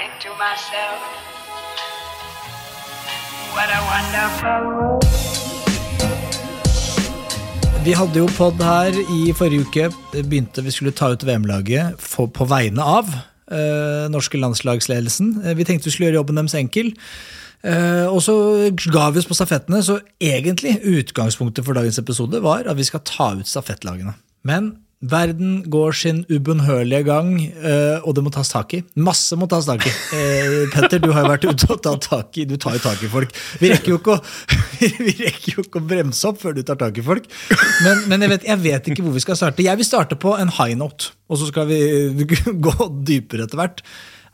[0.00, 1.00] And I think to myself,
[3.54, 5.04] what a wonderful world.
[7.84, 9.90] Vi hadde jo pod her i forrige uke.
[10.12, 11.94] Det begynte Vi skulle ta ut VM-laget
[12.34, 13.08] på vegne av
[13.52, 15.42] øh, norske landslagsledelsen.
[15.44, 16.94] Eh, Vi tenkte vi skulle gjøre jobben deres enkel.
[17.60, 18.34] Uh, og så
[18.92, 23.00] ga vi oss på stafettene, så egentlig utgangspunktet for dagens episode var at vi skal
[23.04, 24.14] ta ut stafettlagene.
[24.48, 28.82] Men verden går sin ubønnhørlige gang, eh, og det må tas tak i.
[29.00, 29.92] Masse må tas tak i.
[30.16, 33.00] Eh, Petter, du har jo vært ute og tatt tak i Du tar jo tak
[33.02, 33.32] i folk.
[33.62, 34.20] Vi rekker jo ikke å,
[35.54, 37.30] jo ikke å bremse opp før du tar tak i folk.
[37.84, 39.64] Men, men jeg, vet, jeg vet ikke hvor vi skal starte.
[39.64, 41.80] Jeg vil starte på en high note, og så skal vi
[42.68, 43.80] gå dypere etter hvert.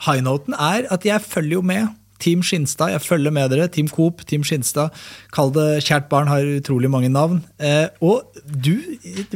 [0.09, 1.95] High noten er at jeg følger jo med.
[2.23, 3.69] Team Skinstad, jeg følger med dere.
[3.73, 4.95] Team Coop, Team Skinstad.
[5.35, 7.43] Kall det Kjært barn har utrolig mange navn.
[7.59, 8.75] Eh, og du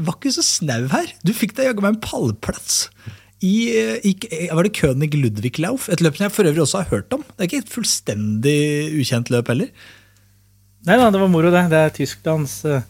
[0.01, 1.13] var ikke så snau her.
[1.27, 2.87] Du fikk deg jaggu meg en pallplass.
[3.41, 3.73] I,
[4.05, 4.13] i,
[4.53, 5.89] var det König Ludvig Lauf?
[5.89, 7.25] Et løp som jeg for øvrig også har hørt om.
[7.25, 8.61] Det er ikke et fullstendig
[9.01, 9.71] ukjent løp heller.
[10.89, 11.67] Nei da, det var moro, det.
[11.73, 12.85] Det er Tysklands eh,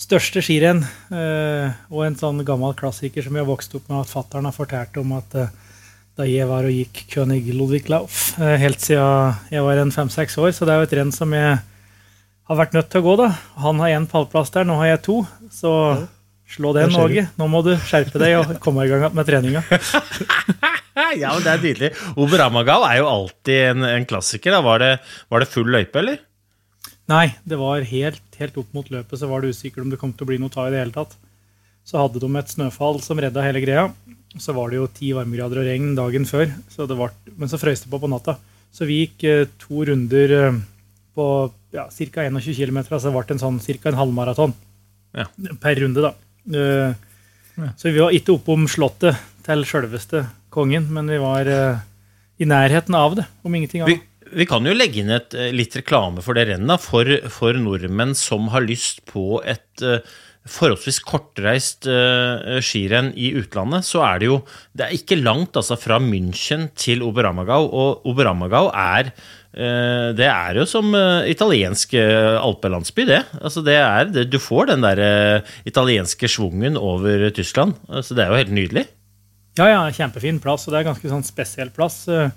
[0.00, 0.82] største skirenn.
[1.12, 4.56] eh, og en sånn gammel klassiker som vi har vokst opp med at fattern har
[4.56, 5.52] fortalt om at eh,
[6.20, 10.36] da jeg var og gikk König Ludvig Lauf, eh, helt siden jeg var en fem-seks
[10.40, 10.52] år.
[10.52, 11.58] Så det er jo et renn som jeg
[12.50, 13.28] har vært nødt til å gå, da.
[13.64, 15.20] Han har én pallplass der, nå har jeg to.
[15.54, 15.72] Så
[16.50, 16.92] slå den.
[16.98, 17.28] Åge.
[17.38, 19.64] Nå må du skjerpe deg og komme i gang med treninga.
[21.16, 21.88] Ja, men det er nydelig.
[22.20, 24.52] Oberamagal er jo alltid en, en klassiker.
[24.52, 24.60] Da.
[24.62, 24.90] Var, det,
[25.32, 26.20] var det full løype, eller?
[27.10, 30.12] Nei, det var helt, helt opp mot løpet, så var det usikkert om det kom
[30.12, 31.16] til å bli noe ta i det hele tatt.
[31.88, 33.88] Så hadde de et snøfall som redda hele greia.
[34.38, 37.58] Så var det jo ti varmegrader og regn dagen før, så det var, men så
[37.58, 38.36] frøs det på på natta.
[38.70, 40.58] Så vi gikk eh, to runder eh,
[41.18, 41.24] på
[41.74, 42.26] ja, ca.
[42.30, 43.88] 21 km, altså det ble en sånn ca.
[43.90, 44.54] en halvmaraton
[45.18, 45.24] Ja.
[45.60, 46.12] per runde, da.
[46.54, 46.94] Eh,
[47.76, 50.22] Så vi var ikke oppom slottet til sjølveste
[50.54, 51.44] kongen, men vi var
[52.40, 54.30] i nærheten av det, om ingenting Vi, annet.
[54.32, 58.46] vi kan jo legge inn et, litt reklame for det rennet, for, for nordmenn som
[58.54, 59.82] har lyst på et
[60.48, 64.38] forholdsvis kortreist uh, skirenn i utlandet, så er det jo
[64.72, 70.62] Det er ikke langt altså fra München til Oberammergau, og Oberammergau er uh, det er
[70.62, 73.22] jo som uh, italiensk alpelandsby, det.
[73.40, 77.76] Altså det er, det, du får den der italienske schwungen over Tyskland.
[77.88, 78.86] Altså det er jo helt nydelig.
[79.58, 82.06] Ja, ja, kjempefin plass, og det er ganske sånn spesiell plass.
[82.08, 82.30] er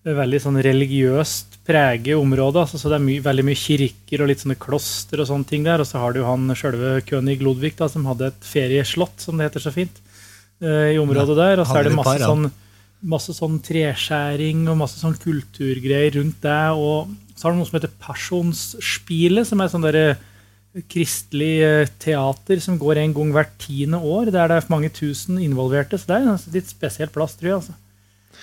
[0.00, 4.40] Veldig sånn religiøst prege område, altså, så det er my veldig mye kirker og litt
[4.40, 5.82] sånne kloster og sånne ting der.
[5.82, 9.36] Og så har du jo han sjølve König Ludvig, da, som hadde et ferieslott, som
[9.36, 10.00] det heter så fint,
[10.64, 11.60] uh, i området der.
[11.60, 12.30] Og så er det par, masse ja.
[12.32, 12.48] sånn,
[13.12, 16.62] masse sånn treskjæring og masse sånn kulturgreier rundt det.
[16.80, 20.08] Og så har du noe som heter Personsspielet, som er sånn derre
[20.90, 24.32] kristelig eh, teater som går en gang hvert tiende år.
[24.32, 26.00] Der det er mange tusen involverte.
[26.00, 27.60] Så det er en litt spesiell plass, tror jeg.
[27.60, 27.78] altså.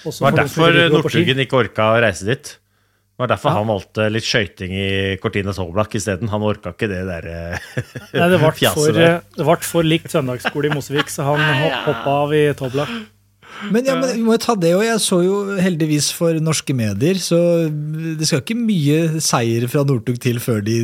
[0.04, 0.78] Det var derfor.
[0.94, 2.54] Northugen ikke orka å reise dit.
[3.18, 3.56] Det var derfor Ja.
[3.58, 6.30] han valgte litt skøyting i Cortinas Toblak isteden.
[6.30, 7.58] Han orka ikke det der eh,
[8.14, 9.16] Nei, det ble fjaset for, der.
[9.16, 12.92] eh, det ble for likt søndagsskole i Mosvik, så han ho- hoppa av i Toblak.
[13.74, 16.76] Men, ja, men vi må jo ta det, og jeg så jo heldigvis for norske
[16.78, 17.38] medier, så
[18.20, 20.76] det skal ikke mye seier fra Northug til før de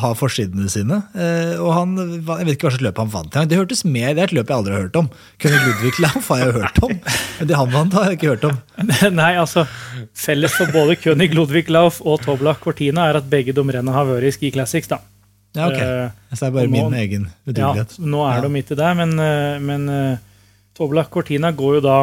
[0.00, 1.00] har forsidene sine.
[1.18, 3.38] Eh, og han, jeg vet ikke hva slags løp han vant.
[3.50, 5.10] Det hørtes mer, det er et løp jeg aldri har hørt om.
[5.42, 6.94] Kunne Ludvig Lauf har jeg hørt om,
[7.40, 8.56] men det han vant har jeg ikke hørt om.
[9.20, 9.66] Nei, altså,
[10.14, 14.06] Felles for både König Ludvig Lauf og Tobla Cortina er at begge de rennene har
[14.08, 14.88] vært i Ski Classics.
[14.94, 15.02] da.
[15.56, 15.78] Ja, ok.
[15.80, 17.22] Eh, Så det er bare nå- min egen
[17.56, 18.48] Ja, nå er Ja.
[18.48, 19.88] de ikke der, men, eh, men
[20.76, 22.00] Toblak Cortina går jo da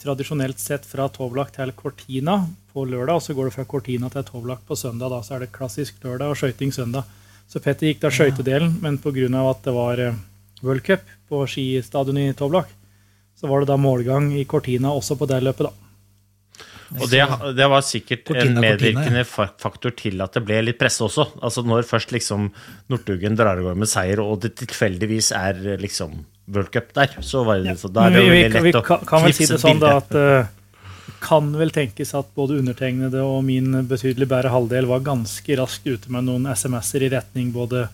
[0.00, 2.38] tradisjonelt sett fra Toblak til Cortina
[2.72, 5.10] på lørdag, og så går det fra Cortina til Toblak på søndag.
[5.12, 7.04] da, Så er det klassisk lørdag og skøyting søndag.
[7.48, 9.28] Så Petter gikk da skøytedelen, men pga.
[9.50, 10.14] at det var eh,
[10.62, 12.72] World Cup på skistadion i Toblach,
[13.36, 15.72] så var det da målgang i Cortina også på det løpet, da.
[17.00, 17.20] Og det,
[17.56, 21.26] det var sikkert Cortina, en medvirkende Cortina, faktor til at det ble litt presse også.
[21.42, 22.52] Altså Når først liksom
[22.88, 27.16] Northugen drar i gang med seier, og det tilfeldigvis er eh, liksom World Cup der,
[27.24, 29.34] så var det så der, er det vi, lett vi, vi å kan, kan vel
[29.36, 30.50] si det sånn da at uh,
[31.24, 36.12] kan vel tenkes at både undertegnede og min betydelig bedre halvdel var ganske raskt ute
[36.12, 37.86] med noen SMS-er i retning både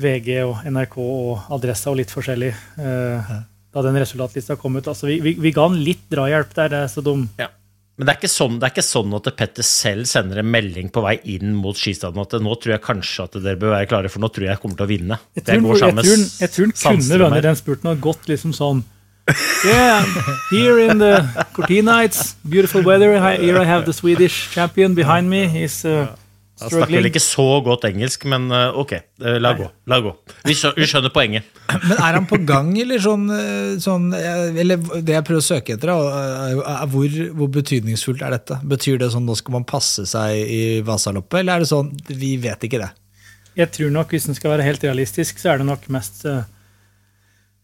[0.00, 3.30] VG og NRK og Adressa og litt forskjellig eh,
[3.72, 4.88] da den resultatlista kom ut.
[4.88, 6.72] Altså, vi, vi, vi ga han litt drahjelp der.
[6.72, 7.26] det er så dum.
[7.40, 7.48] Ja.
[7.96, 10.90] Men det er, ikke sånn, det er ikke sånn at Petter selv sender en melding
[10.92, 14.10] på vei inn mot skistadion at nå tror jeg kanskje at dere bør være klare,
[14.12, 15.18] for nå tror jeg jeg kommer til å vinne.
[15.38, 18.84] Jeg tror, han kunne vunnet den spurten og gått liksom sånn
[19.64, 20.04] Yeah,
[20.52, 23.18] here in the Cortina, it's beautiful weather.
[23.18, 25.48] Here I have the Swedish champion behind me.
[25.48, 26.14] He's uh,
[26.60, 29.66] Han snakker vel ikke så godt engelsk, men eh, ok, eh, la gå.
[29.92, 30.12] La gå.
[30.48, 31.44] Vi skjønner poenget.
[31.88, 35.74] Men er han på gang, eller sånn, eh, sånn Eller det jeg prøver å søke
[35.74, 38.56] etter, er- hvor, hvor betydningsfullt er dette?
[38.64, 42.36] Betyr det sånn nå skal man passe seg i Vasaloppet, eller er det sånn vi
[42.40, 42.92] vet ikke det?
[43.56, 46.42] Jeg tror nok, hvis en skal være helt realistisk, så er det nok mest eh,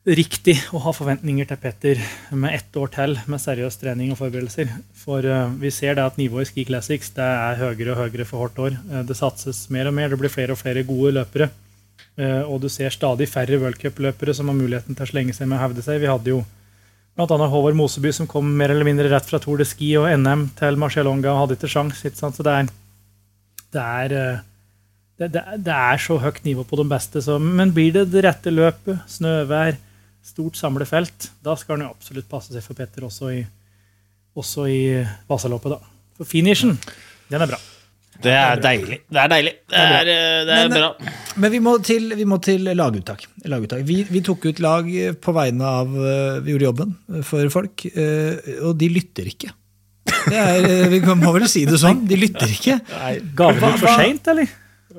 [0.03, 2.01] riktig å ha forventninger til Petter
[2.35, 4.71] med ett år til med seriøs trening og forberedelser.
[4.99, 8.27] For uh, vi ser det at nivået i Ski Classics det er høyere og høyere
[8.27, 8.79] for hvert år.
[8.91, 11.53] Uh, det satses mer og mer, det blir flere og flere gode løpere.
[12.19, 15.61] Uh, og du ser stadig færre worldcup-løpere som har muligheten til å slenge seg med
[15.61, 16.03] å hevde seg.
[16.03, 16.43] Vi hadde jo
[17.15, 17.27] bl.a.
[17.29, 20.81] Håvard Moseby som kom mer eller mindre rett fra Tour de Ski og NM til
[20.83, 22.35] Marcialonga og hadde ikke sjans, ikke sant?
[22.35, 22.73] Så det er,
[23.77, 24.17] det er
[25.21, 27.23] det, det, det er så høyt nivå på de beste.
[27.23, 29.77] Så, men blir det det rette løpet, snøvær,
[30.23, 33.43] stort samlefelt, da skal han jo absolutt passe seg for Petter også i,
[34.39, 34.83] også i
[35.29, 35.77] Vasaloppet.
[35.77, 35.93] da.
[36.19, 36.77] For finishen,
[37.33, 37.61] den er bra.
[38.23, 39.01] Det er deilig.
[39.11, 39.53] Det er deilig.
[39.73, 40.91] Det er, eh, det er bra.
[41.43, 43.25] Men vi må til, vi må til laguttak.
[43.51, 43.83] laguttak.
[43.89, 44.87] Vi, vi tok ut lag
[45.19, 46.95] på vegne av eh, Vi gjorde jobben
[47.27, 49.51] for folk, eh, og de lytter ikke.
[50.05, 52.05] Det er, eh, vi må vel si det sånn.
[52.07, 52.79] De lytter ikke.
[53.35, 54.51] Ga vi det for seint, eller?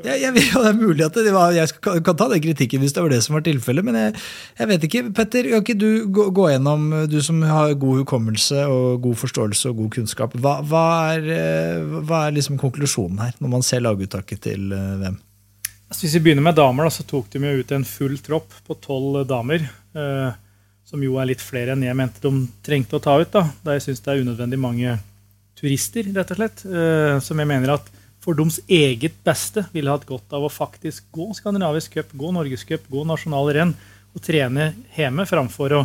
[0.04, 3.04] Jeg, jeg, det er mulig at var, jeg skal, kan ta den kritikken hvis det
[3.06, 4.16] var det som var tilfellet, men jeg,
[4.60, 5.04] jeg vet ikke.
[5.16, 9.72] Petter, kan ikke du gå, gå gjennom, du som har god hukommelse og god forståelse
[9.72, 13.86] og god kunnskap, hva, hva er, eh, hva er liksom konklusjonen her, når man ser
[13.86, 15.20] laguttaket til eh, hvem?
[15.88, 18.56] Altså, hvis vi begynner med damer, da, så tok de jo ut en full tropp
[18.66, 19.68] på tolv damer.
[19.94, 20.40] Eh,
[20.94, 23.30] som jo er litt flere enn jeg mente de trengte å ta ut.
[23.34, 24.98] Da, da jeg syns det er unødvendig mange
[25.58, 26.64] turister, rett og slett.
[26.68, 27.88] Eh, som jeg mener at
[28.24, 32.86] for deres eget beste ville hatt godt av å faktisk gå skandinavisk cup, gå norgescup,
[32.88, 33.74] gå nasjonale renn
[34.14, 35.82] og trene hjemme framfor å,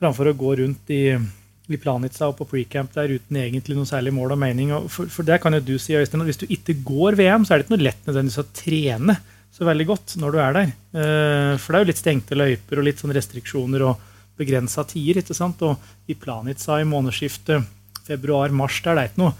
[0.00, 4.14] framfor å gå rundt i, i Planica og på precamp der uten egentlig noe særlig
[4.16, 4.72] mål og mening.
[4.74, 7.46] Og for, for det kan jo du si, Øystein, at hvis du ikke går VM,
[7.46, 9.18] så er det ikke noe lett nødvendigvis å trene
[9.52, 10.72] så veldig godt når du er der.
[10.96, 14.10] Eh, For det er jo litt stengte løyper og litt sånn restriksjoner og
[14.40, 15.20] begrensa tider.
[15.20, 15.62] ikke sant?
[15.62, 17.68] Og i Planica i månedsskiftet
[18.08, 19.34] februar-mars der det er ikke noe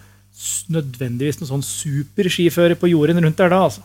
[0.73, 3.85] nødvendigvis noen sånn superskifører på jorden rundt der da, altså.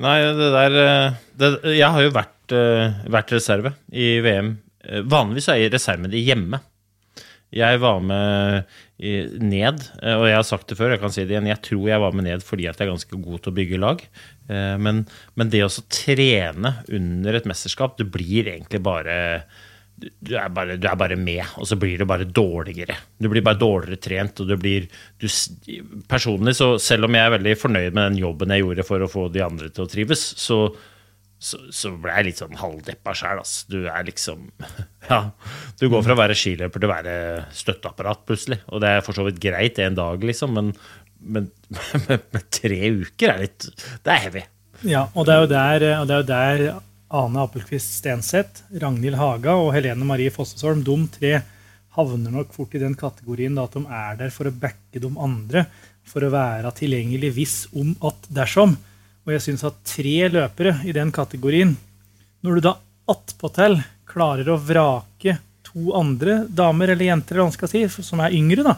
[0.00, 4.54] Nei, det der eh, det, Jeg har jo vært, eh, vært reserve i VM.
[4.86, 6.62] Eh, Vanligvis er jeg reserve med hjemme.
[7.52, 11.50] Jeg var med ned, og jeg har sagt det før, jeg kan si det igjen,
[11.50, 13.80] jeg tror jeg var med ned fordi at jeg er ganske god til å bygge
[13.82, 14.04] lag.
[14.80, 15.02] Men,
[15.36, 19.18] men det å trene under et mesterskap, det blir egentlig bare
[20.02, 22.96] du er, bare, du er bare med, og så blir det bare dårligere.
[23.18, 24.40] Du blir bare dårligere trent.
[24.42, 24.88] og du blir,
[25.20, 25.28] du,
[26.10, 29.10] Personlig, så selv om jeg er veldig fornøyd med den jobben jeg gjorde for å
[29.10, 30.60] få de andre til å trives, så,
[31.42, 33.42] så, så ble jeg litt sånn halvdeppa sjæl.
[33.72, 34.48] Du er liksom
[35.12, 35.24] Ja.
[35.80, 37.16] Du går fra å være skiløper til å være
[37.58, 38.62] støtteapparat plutselig.
[38.70, 40.72] Og det er for så vidt greit en dag, liksom, men,
[41.22, 41.50] men
[42.08, 44.46] men, men tre uker er litt Det er heavy.
[44.88, 46.64] Ja, og det er jo der, og det er jo der
[47.12, 51.32] Ane Appelquist Stenseth, Ragnhild Haga og Helene Marie Fossesholm de tre
[51.92, 55.10] havner nok fort i den kategorien da, at de er der for å backe de
[55.20, 55.66] andre,
[56.08, 58.78] for å være tilgjengelig hvis om at dersom.
[59.26, 61.76] Og jeg syns at tre løpere i den kategorien
[62.42, 62.72] Når du da
[63.12, 63.76] attpåtil
[64.08, 68.74] klarer å vrake to andre damer eller jenter eller skal si, som er yngre, da,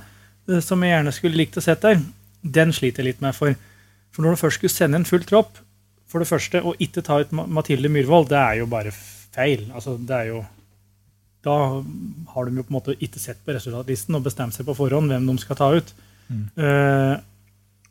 [0.51, 2.03] eh, som jeg gjerne skulle likt å sett der,
[2.43, 3.33] den sliter jeg litt med.
[3.35, 3.57] For,
[4.13, 5.63] for når du først skulle sende en full tropp,
[6.15, 9.67] for det første, å ikke ta ut Mathilde Myhrvold, det er jo bare feil.
[9.75, 10.45] Altså, det er jo
[11.45, 11.55] Da
[12.33, 15.11] har de jo på en måte ikke sett på resultatlisten og bestemt seg på forhånd
[15.13, 15.91] hvem de skal ta ut.
[16.57, 17.17] Eh,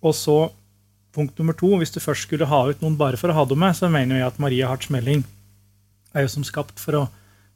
[0.01, 0.37] og så
[1.13, 3.61] punkt nummer to, hvis du først skulle ha ut noen bare for å ha dem
[3.61, 5.21] med, så mener jeg at Maria Hartz Melling
[6.15, 7.03] er jo som skapt for å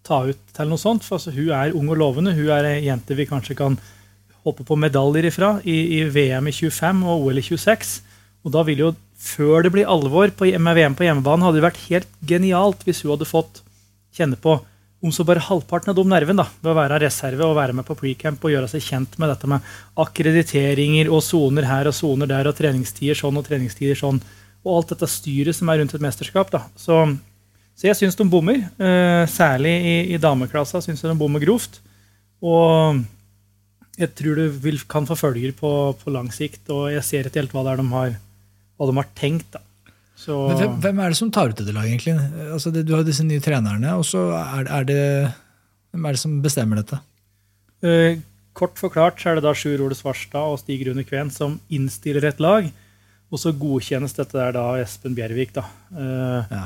[0.06, 1.08] ta ut til noe sånt.
[1.08, 2.36] For altså, hun er ung og lovende.
[2.38, 3.80] Hun er ei jente vi kanskje kan
[4.46, 7.98] håpe på medaljer ifra i, i VM i 25 og OL i 26.
[8.46, 11.68] Og da vil jo før det blir alvor på, med VM på hjemmebane, hadde det
[11.68, 13.62] vært helt genialt hvis hun hadde fått
[14.18, 14.60] kjenne på
[15.04, 17.96] om så bare halvparten av de nervene ved å være reserve og være med på
[18.00, 19.66] precamp og gjøre seg kjent med dette med
[20.02, 24.22] akkrediteringer og soner her og soner der og treningstider sånn og treningstider sånn,
[24.66, 26.50] og alt dette styret som er rundt et mesterskap.
[26.52, 26.64] da.
[26.76, 26.98] Så,
[27.78, 28.66] så jeg syns de bommer.
[28.82, 31.78] Eh, særlig i, i dameklassa syns jeg de bommer grovt.
[32.42, 33.04] Og
[33.98, 35.72] jeg tror vil, kan få følger på,
[36.02, 38.18] på, lang sikt, og jeg ser ikke helt hva det er de har,
[38.78, 39.50] hva de har tenkt.
[39.56, 39.62] da.
[40.18, 40.38] Så...
[40.50, 42.16] Men hvem, hvem, er det som tar ut dette laget, egentlig?
[42.50, 45.04] Altså, det, du har disse nye trenerne, og så er, er, det
[45.94, 47.00] Hvem er det som bestemmer dette?
[47.86, 48.18] Eh,
[48.58, 52.26] kort forklart så er det da Sjur Ole Svarstad og Stig Rune Kveen som innstiller
[52.26, 52.66] et lag.
[53.28, 55.54] Og så godkjennes dette der da Espen Bjervik.
[55.58, 55.68] da.
[55.94, 56.66] Eh, ja.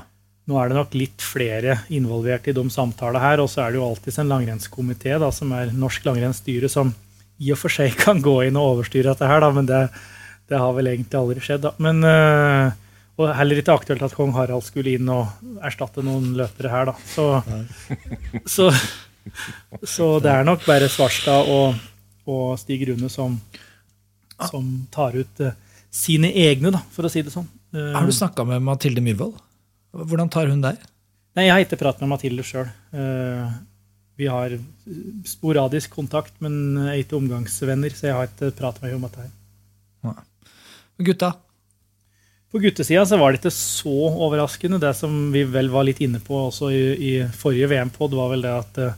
[0.50, 3.82] Nå er det nok litt flere involvert i de samtalene her, og så er det
[3.82, 6.96] jo alltid en langrennskomité som er Norsk langrennsstyre, som
[7.42, 9.84] i og for seg kan gå inn og overstyre dette her, da, men det,
[10.52, 11.64] det har vel egentlig aldri skjedd.
[11.64, 11.72] da.
[11.82, 12.74] Men uh,
[13.22, 15.30] og heller ikke aktuelt at kong Harald skulle inn og
[15.64, 16.96] erstatte noen løpere her, da.
[17.06, 17.26] Så,
[18.56, 18.70] så,
[19.84, 21.76] så det er nok bare Svarstad og,
[22.30, 23.38] og Stig Rune som,
[24.50, 25.56] som tar ut uh,
[25.92, 27.50] sine egne, da, for å si det sånn.
[27.76, 29.38] Uh, har du snakka med Mathilde Myhrvold?
[29.92, 30.80] Hvordan tar hun deg?
[31.36, 32.68] Nei, Jeg har ikke pratet med Mathilde sjøl.
[32.96, 33.52] Eh,
[34.20, 34.56] vi har
[35.28, 39.08] sporadisk kontakt, men jeg er ikke omgangsvenner, så jeg har ikke pratet med henne om
[39.08, 39.30] dette her.
[41.06, 41.34] Gutta,
[42.52, 44.80] på guttesida så var det ikke så overraskende.
[44.82, 48.44] Det som vi vel var litt inne på også i, i forrige VM-pod, var vel
[48.44, 48.98] det at uh,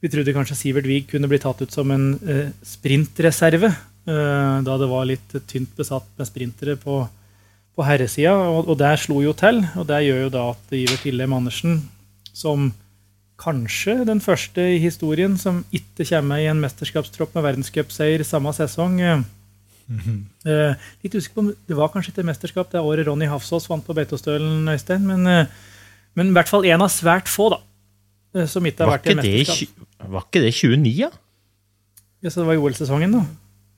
[0.00, 3.68] vi trodde kanskje Sivert Wiig kunne bli tatt ut som en uh, sprintreserve.
[4.08, 7.02] Uh, da det var litt tynt besatt med sprintere på,
[7.76, 8.32] på herresida.
[8.48, 9.60] Og, og der slo jo til.
[9.76, 11.82] Og det gjør jo da at Iver Tillem Andersen,
[12.32, 12.70] som
[13.36, 19.02] kanskje den første i historien som ikke kommer i en mesterskapstropp med verdenscupseier samme sesong,
[19.04, 19.35] Uh,
[21.04, 23.94] litt usikker på om Det var kanskje ikke mesterskap det året Ronny Hafsås vant på
[23.96, 25.06] Beitostølen, Øystein.
[25.06, 25.46] Men, uh,
[26.18, 27.60] men, i hvert fall en av svært få da,
[28.36, 29.86] uh, som ikke har vært i mesterskap.
[30.16, 31.10] var ikke det 29, ja?
[32.24, 33.24] Ja, Så det var i OL-sesongen, da?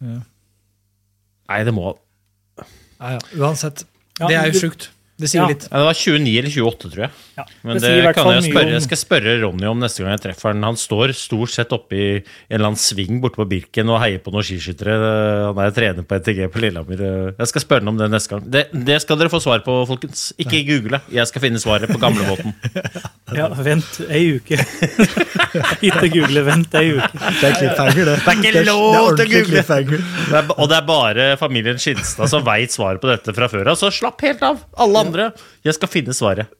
[0.09, 0.21] Ja.
[1.49, 1.91] Nei, det må
[2.99, 3.21] Nei, ja.
[3.39, 3.85] Uansett.
[4.19, 4.89] Ja, det er jo sjukt.
[5.19, 5.49] Det sier ja.
[5.51, 5.65] litt.
[5.67, 7.15] Ja, det var 29 eller 28, tror jeg.
[7.39, 8.75] Ja, Men det, det kan jeg spørre.
[8.77, 10.67] Jeg skal spørre Ronny om neste gang jeg treffer han.
[10.67, 14.23] Han står stort sett oppe i en eller annen sving borte på Birken og heier
[14.23, 14.95] på noen skiskyttere.
[15.49, 17.03] Han er trener på NTG på Lillehammer.
[17.35, 18.47] Jeg skal spørre han om det neste gang.
[18.47, 20.29] Det, det, skal dere få svar på, folkens.
[20.39, 21.03] Ikke google.
[21.15, 22.55] Jeg skal finne svaret på gamlebåten.
[23.41, 24.61] ja, vent ei uke.
[25.89, 27.11] Ikke google, vent ei uke.
[27.41, 28.17] Det er cliffhanger, det.
[28.23, 30.47] Det er ikke lov til å google!
[30.59, 33.91] og det er bare familien Skinstad som veit svaret på dette fra før av, så
[33.95, 34.63] slapp helt av.
[34.79, 35.08] Alle andre.
[35.67, 36.51] Jeg skal finne svaret.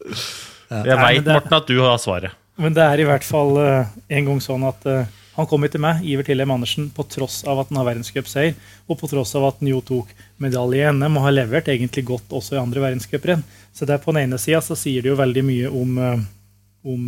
[0.69, 2.37] Jeg veit, Morten, at du har svaret.
[2.59, 5.05] Men det er i hvert fall uh, en gang sånn at uh,
[5.39, 8.57] han kom til meg, Iver Tillem Andersen, på tross av at han har verdenscupseier,
[8.91, 10.11] og på tross av at han jo tok
[10.43, 13.45] medalje i NM og har levert egentlig godt også i andre verdenscuprenn.
[13.71, 15.95] Så det er på den ene sida så sier det jo veldig mye om,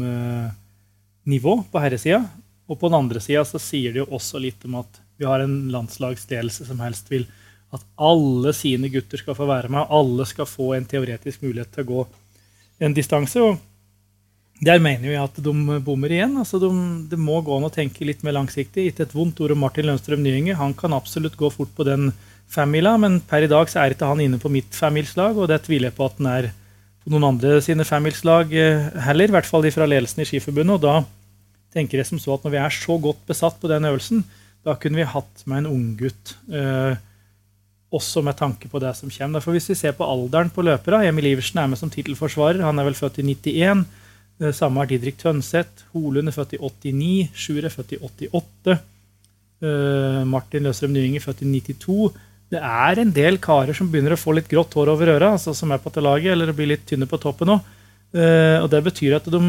[0.06, 0.46] uh,
[1.26, 2.22] nivå på herresida.
[2.70, 5.42] Og på den andre sida så sier det jo også litt om at vi har
[5.42, 7.26] en landslagsledelse som helst vil
[7.74, 9.90] at alle sine gutter skal få være med.
[9.94, 12.06] Alle skal få en teoretisk mulighet til å gå
[12.86, 13.40] en distanse.
[13.40, 13.58] og
[14.64, 16.36] Der mener jeg at de bommer igjen.
[16.36, 16.70] altså de,
[17.10, 18.90] Det må gå an å tenke litt mer langsiktig.
[18.90, 20.58] Ikke et vondt ord om Martin Lønstrøm Nyinge.
[20.58, 22.12] Han kan absolutt gå fort på den
[22.50, 25.62] femmila, men per i dag så er ikke han inne på mitt femmilslag, og det
[25.68, 26.48] tviler jeg på at han er
[27.00, 30.74] på noen andre sine femmilslag eh, heller, i hvert fall fra ledelsen i Skiforbundet.
[30.74, 30.96] og da
[31.72, 34.24] tenker jeg som så at Når vi er så godt besatt på den øvelsen,
[34.66, 36.34] da kunne vi hatt med en unggutt.
[36.50, 36.98] Eh,
[37.90, 39.42] også med tanke på det som kommer.
[39.42, 42.62] For Hvis vi ser på alderen på løpere Emil Iversen er med som tittelforsvarer.
[42.62, 43.84] Han er vel født i 91.
[44.40, 45.84] Det samme er Didrik Tønseth.
[45.92, 47.28] Holund er født i 89.
[47.34, 48.78] Sjur er født i 88.
[49.60, 52.14] Uh, Martin Løsrøm Nying er født i 92.
[52.50, 55.52] Det er en del karer som begynner å få litt grått hår over øra, altså
[55.54, 57.68] som er på dette laget, eller blir litt tynne på toppen òg.
[58.14, 59.40] Uh, og det betyr at de,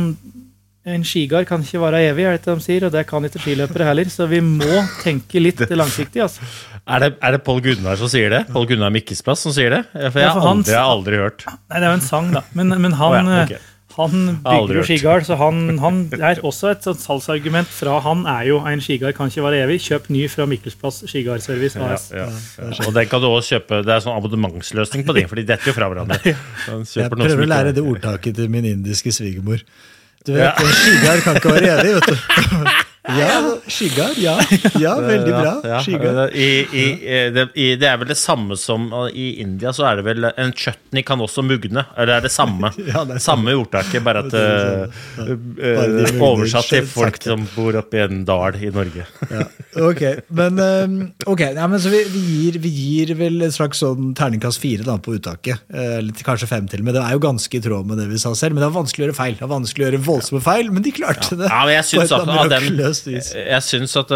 [0.91, 3.87] en skigard kan ikke være evig, er det de sier, og det kan ikke skiløpere
[3.87, 4.11] heller.
[4.11, 6.25] Så vi må tenke litt langsiktig.
[6.25, 6.45] altså.
[6.89, 8.45] Er det, er det Pål Gunnar som sier det?
[8.51, 9.83] Pål Gunnar Mikkelsplass som sier det?
[9.93, 11.45] For jeg, ja, for aldri, jeg har aldri hørt.
[11.45, 12.41] Nei, Det er jo en sang, da.
[12.57, 13.59] Men, men han, oh, ja, okay.
[13.99, 18.49] han bygger jo skigard, så han, han, er også et sånt salgsargument fra han er
[18.49, 19.77] jo en skigard kan ikke være evig.
[19.85, 22.09] Kjøp ny fra Mikkelsplass skigardservice AS.
[22.17, 22.27] Ja,
[22.87, 25.69] Og den kan du også kjøpe, Det er sånn abonnementsløsning på det, for de detter
[25.69, 26.21] jo fra hverandre.
[26.25, 29.61] Jeg prøver å lære det ordtaket til min indiske svigermor.
[30.25, 30.71] Du vet, ja.
[30.81, 32.71] Skigard kan ikke være evig, vet du.
[33.17, 34.13] Ja, skygger.
[34.17, 34.35] Ja,
[34.79, 35.53] ja veldig bra.
[35.65, 36.83] Ja, I, i,
[37.33, 40.53] det, i, det er vel det samme som I India så er det vel En
[40.53, 41.81] chutney kan også mugne.
[41.97, 42.69] Eller er det samme?
[42.91, 48.01] Ja, det er samme ordtaket, bare at uh, oversatt til folk som bor oppe i
[48.03, 49.05] en dal i Norge.
[49.31, 49.45] Ja,
[49.85, 50.01] ok,
[50.35, 50.59] men,
[51.29, 51.53] okay.
[51.55, 54.97] ja, men så vi, vi, gir, vi gir vel et slags sånn terningkast fire da,
[54.99, 55.63] på uttaket.
[55.71, 58.33] Eller kanskje fem til, men det er jo ganske i tråd med det vi sa
[58.35, 58.57] selv.
[58.57, 59.37] Men det er vanskelig å gjøre feil.
[59.39, 61.47] Det er vanskelig å gjøre voldsomme feil, men de klarte det.
[61.47, 63.29] Ja, men jeg at, at den, mirakuløst vis.
[63.35, 64.11] jeg syns at,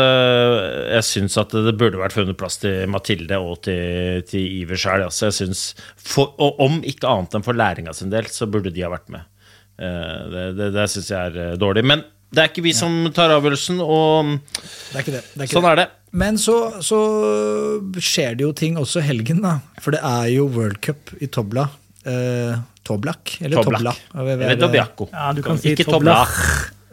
[0.95, 5.05] jeg syns at det burde vært funnet plass til Mathilde og til, til Iver sjøl.
[5.07, 5.55] Altså, jeg
[5.97, 9.09] for- og om ikke annet enn for læringa sin del, så burde de ha vært
[9.09, 9.21] med.
[9.79, 11.83] Eh, Det, det, det syns jeg er eh, dårlig.
[11.85, 12.03] Men
[12.35, 14.39] det er ikke vi som tar avgjørelsen, og
[14.91, 15.23] Det er ikke det.
[15.23, 15.71] det, er ikke sånn det.
[15.71, 15.89] er det.
[16.15, 16.99] Men så, så
[17.99, 19.57] skjer det jo ting også helgen, da.
[19.83, 21.67] For det er jo World Cup i Tobla.
[22.05, 22.55] Eh,
[22.85, 23.37] Toblak?
[23.41, 23.79] Eller Tobla?
[23.79, 24.01] Toblak.
[24.13, 25.07] Hva- Eller Tobiaco.
[25.11, 26.35] Ja, du kan si ikke Toblach.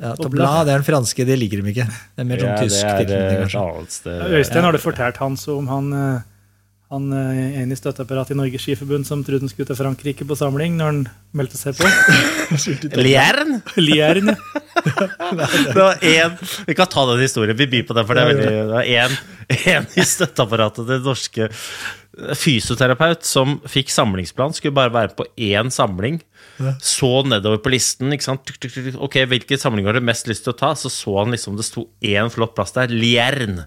[0.03, 1.87] Ja, Tobla, det er den franske, det liker de ikke.
[1.87, 4.15] Det er mer sånn Ja, tysk tilknytning, eh, kanskje.
[4.35, 6.25] Øystein, har du fortalt Hans om han, eh,
[6.91, 10.75] han eh, i støtteapparatet i Norges Skiforbund som trodde han skulle til Frankrike på samling
[10.81, 11.01] når han
[11.39, 11.87] meldte seg på?
[12.99, 13.61] Liern?
[13.79, 14.35] Liern.
[14.35, 15.07] ja.
[15.71, 16.35] Det var én
[16.67, 17.57] Vi kan ta den historien.
[17.57, 19.19] Vi byr på den, for det er veldig Det var én
[19.53, 21.53] en i støtteapparatet til det norske
[22.37, 26.21] fysioterapeut som fikk samlingsplan, skulle bare være på én samling.
[26.85, 28.13] Så nedover på listen.
[28.13, 30.73] Tuk, tuk, tuk, ok, Hvilken samling har du mest lyst til å ta?
[30.79, 32.93] Så så han liksom det sto én flott plass der.
[32.93, 33.63] Liern.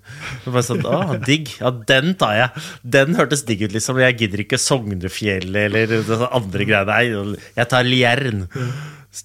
[0.46, 1.50] Sånn, ah, digg.
[1.60, 2.66] Ja, den tar jeg.
[2.98, 4.00] Den hørtes digg ut, liksom.
[4.04, 6.92] Jeg gidder ikke Sognefjellet eller det andre greier.
[6.92, 8.46] Nei, jeg tar Liern.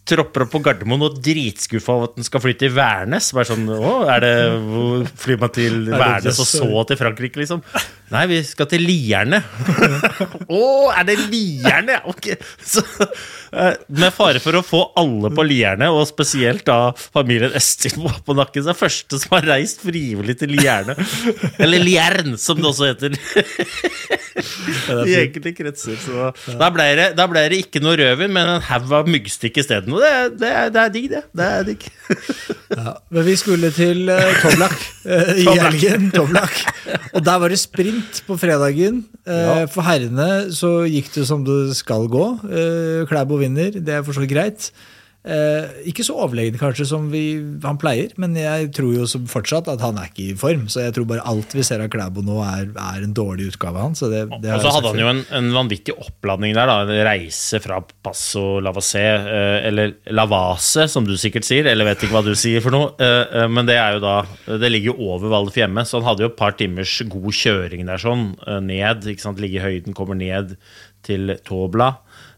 [0.07, 3.33] Tropper opp på Gardermoen og dritskuffa over at den skal fly til Værnes.
[3.35, 4.35] Bare sånn, å, er det,
[4.69, 7.65] hvor Flyr man til Værnes og så til Frankrike, liksom?
[8.15, 9.43] Nei, vi skal til Lierne.
[10.61, 10.63] Å,
[10.95, 12.01] er det Lierne?
[12.11, 12.33] Ok.
[12.59, 12.83] Så,
[13.51, 18.65] med fare for å få alle på Lierne, og spesielt da familien Estin på, nakken,
[18.65, 20.97] så er første som har reist frivillig til Lierne.
[21.59, 23.17] Eller Liern, som det også heter.
[25.07, 25.99] I enkelte kretser.
[26.01, 26.31] Så
[26.61, 29.95] da ble, det, da ble det ikke noe rødvin, men en haug av myggstikk isteden.
[29.97, 31.25] Og det, det, det er digg, det.
[31.37, 31.89] Det er digg.
[32.71, 36.11] Ja, men vi skulle til uh, Toblak eh, i helgen.
[36.17, 36.55] Toblak.
[37.15, 39.03] Og der var det sprint på fredagen.
[39.25, 42.27] Eh, For herrene så gikk det som det skal gå.
[42.45, 44.71] Uh, Klæbo vinner, det er for så vidt greit.
[45.21, 49.67] Eh, ikke så overlegen kanskje som vi, han pleier, men jeg tror jo som fortsatt
[49.69, 50.63] at han er ikke i form.
[50.73, 53.77] Så jeg tror bare alt vi ser av Klæbo nå, er, er en dårlig utgave
[53.77, 53.99] av han.
[53.99, 56.71] Så det, det Og så hadde han jo en, en vanvittig oppladning der.
[56.73, 61.69] da, En reise fra Passo Lavasse, eh, eller Lavase, som du sikkert sier.
[61.69, 62.95] Eller vet ikke hva du sier for noe.
[62.97, 64.17] eh, eh, Men det er jo da
[64.49, 67.85] Det ligger jo over Valf hjemme, så han hadde jo et par timers god kjøring
[67.93, 68.31] der sånn.
[68.49, 69.05] eh, Ned.
[69.13, 70.57] ikke sant, Ligge i høyden, kommer ned
[71.05, 71.95] til Tobla.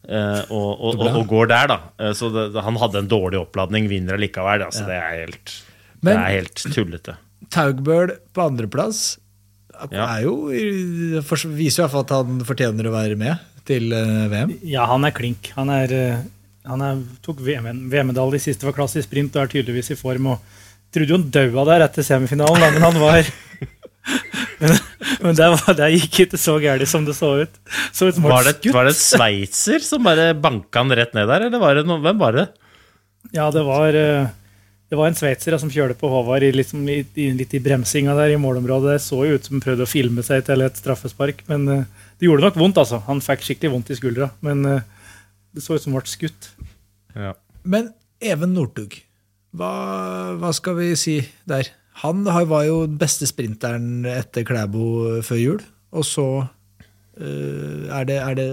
[0.09, 1.77] Eh, og, og, og, og går der, da.
[1.99, 4.65] Eh, Så det, han hadde en dårlig oppladning, vinner allikevel.
[4.67, 5.55] Altså, det, er helt,
[6.03, 7.17] det er helt tullete.
[7.53, 9.19] Taugbøl på andreplass
[9.91, 10.05] Ja.
[10.17, 10.35] er jo,
[11.57, 14.53] viser jo at han fortjener å være med til eh, VM.
[14.67, 15.51] Ja, han er klink.
[15.57, 15.93] Han, er,
[16.69, 20.33] han er, tok VM-medalje i siste for klasse i sprint og er tydeligvis i form.
[20.35, 20.59] og
[20.93, 23.23] Trodde jo han daua der etter semifinalen, men han var
[24.62, 24.77] Men,
[25.23, 27.57] men det, var, der, gikk ikke så gærent som det så ut.
[27.95, 31.31] Så ut som Var det, var det en sveitser som bare banka han rett ned
[31.31, 32.47] der, eller var det noe, hvem var det?
[33.35, 34.31] Ja, det var, eh,
[34.91, 37.03] det var en sveitser som kjørte på Håvard i, liksom, i,
[37.38, 38.97] litt i bremsinga der i målområdet.
[38.97, 41.87] Det så jo ut som han prøvde å filme seg til et straffespark, men eh,
[42.21, 43.03] det gjorde nok vondt, altså.
[43.09, 44.88] Han fikk skikkelig vondt i skuldra, men eh,
[45.53, 46.53] det så ut som han ble skutt.
[47.62, 48.95] Men Even Northug,
[49.59, 49.73] hva,
[50.38, 51.17] hva skal vi si
[51.51, 51.67] der?
[52.03, 55.61] Han var jo den beste sprinteren etter Klæbo før jul,
[55.95, 58.49] og så eh, er, det, er det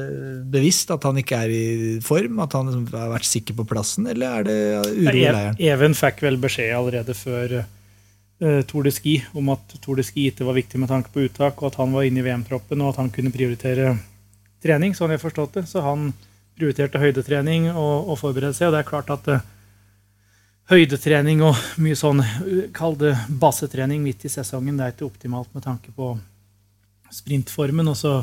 [0.53, 1.65] bevisst at han ikke er i
[2.05, 2.37] form?
[2.43, 4.59] At han liksom har vært sikker på plassen, eller er det
[4.91, 5.59] uro i leiren?
[5.71, 10.29] Even fikk vel beskjed allerede før uh, Tour de Ski om at Tour de Ski
[10.29, 12.93] ikke var viktig med tanke på uttak, og at han var inne i VM-troppen, og
[12.93, 13.95] at han kunne prioritere
[14.63, 15.65] trening, sånn jeg forstått det.
[15.71, 16.11] Så han
[16.59, 19.47] prioriterte høydetrening og, og forberedte seg, og det er klart at eh,
[20.69, 22.21] høydetrening og mye sånn
[22.75, 26.13] kall det basetrening midt i sesongen, det er ikke optimalt med tanke på
[27.13, 27.89] sprintformen.
[27.89, 28.13] Og så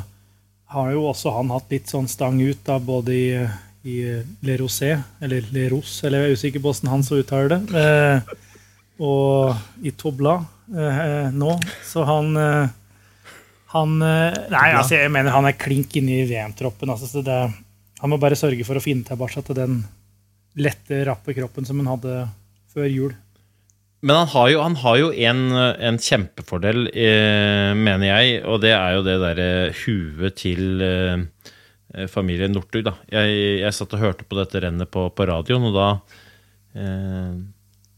[0.74, 3.28] har jo også han hatt litt sånn stang ut, da, både i,
[3.86, 3.98] i
[4.46, 7.82] Le Rosé, eller Le Ros, eller jeg er usikker på hvordan han så uttaler det,
[7.82, 8.34] eh,
[9.06, 10.38] og i Tobla
[10.72, 11.58] eh, nå.
[11.84, 12.74] Så han eh,
[13.76, 16.90] han eh, Nei, altså, jeg mener han er klink inne i VM-troppen.
[16.92, 17.38] Altså, så det,
[18.00, 19.80] han må bare sørge for å finne tilbake til den
[20.60, 22.18] lette, rappe kroppen som han hadde
[22.72, 23.14] før jul.
[24.06, 28.74] Men han har jo, han har jo en, en kjempefordel, eh, mener jeg, og det
[28.76, 29.48] er jo det derre
[29.80, 32.94] huet til eh, familien Northug, da.
[33.10, 35.90] Jeg, jeg satt og hørte på dette rennet på, på radioen, og da
[36.76, 37.36] eh,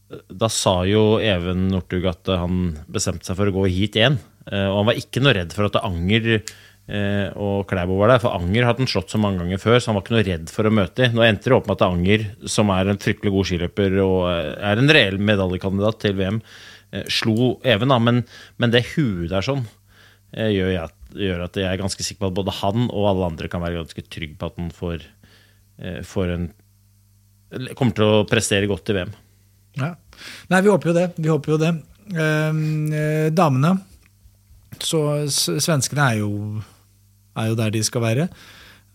[0.09, 4.17] da sa jo Even Northug at han bestemte seg for å gå hit igjen.
[4.49, 6.39] Eh, og han var ikke noe redd for at Anger
[6.89, 9.91] eh, og Klæbo var der, for Anger hadde han slått så mange ganger før, så
[9.91, 11.17] han var ikke noe redd for å møte dem.
[11.17, 12.25] Nå endte det opp med at Anger,
[12.57, 16.39] som er en fryktelig god skiløper og er en reell medaljekandidat til VM,
[16.91, 17.99] eh, slo Even, da.
[18.09, 18.23] Men,
[18.61, 19.65] men det huet der sånn
[20.33, 20.95] eh, gjør, jeg,
[21.27, 23.81] gjør at jeg er ganske sikker på at både han og alle andre kan være
[23.81, 25.05] ganske trygg på at han får,
[25.81, 26.49] eh, får en
[27.49, 29.13] Kommer til å prestere godt i VM.
[29.79, 29.95] Ja.
[30.51, 31.05] Nei, vi håper jo det.
[31.17, 31.71] Vi håper jo det.
[32.17, 33.79] Ehm, eh, damene
[34.79, 36.61] Så svenskene er jo,
[37.39, 38.27] er jo der de skal være.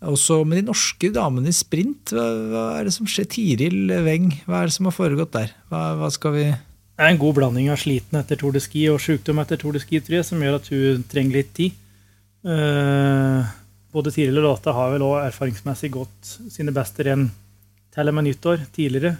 [0.05, 3.27] Også med de norske damene i sprint, hva, hva er det som skjer?
[3.31, 5.53] Tiril Weng, hva er det som har foregått der?
[5.71, 8.85] Hva, hva skal vi Det er en god blanding av sliten etter Tour de Ski
[8.91, 11.79] og sykdom etter Tour de Ski, tror jeg, som gjør at hun trenger litt tid.
[12.45, 13.41] Uh,
[13.95, 17.29] både Tiril og Lotte har vel òg erfaringsmessig gått sine beste renn
[17.95, 19.15] til og med nyttår tidligere.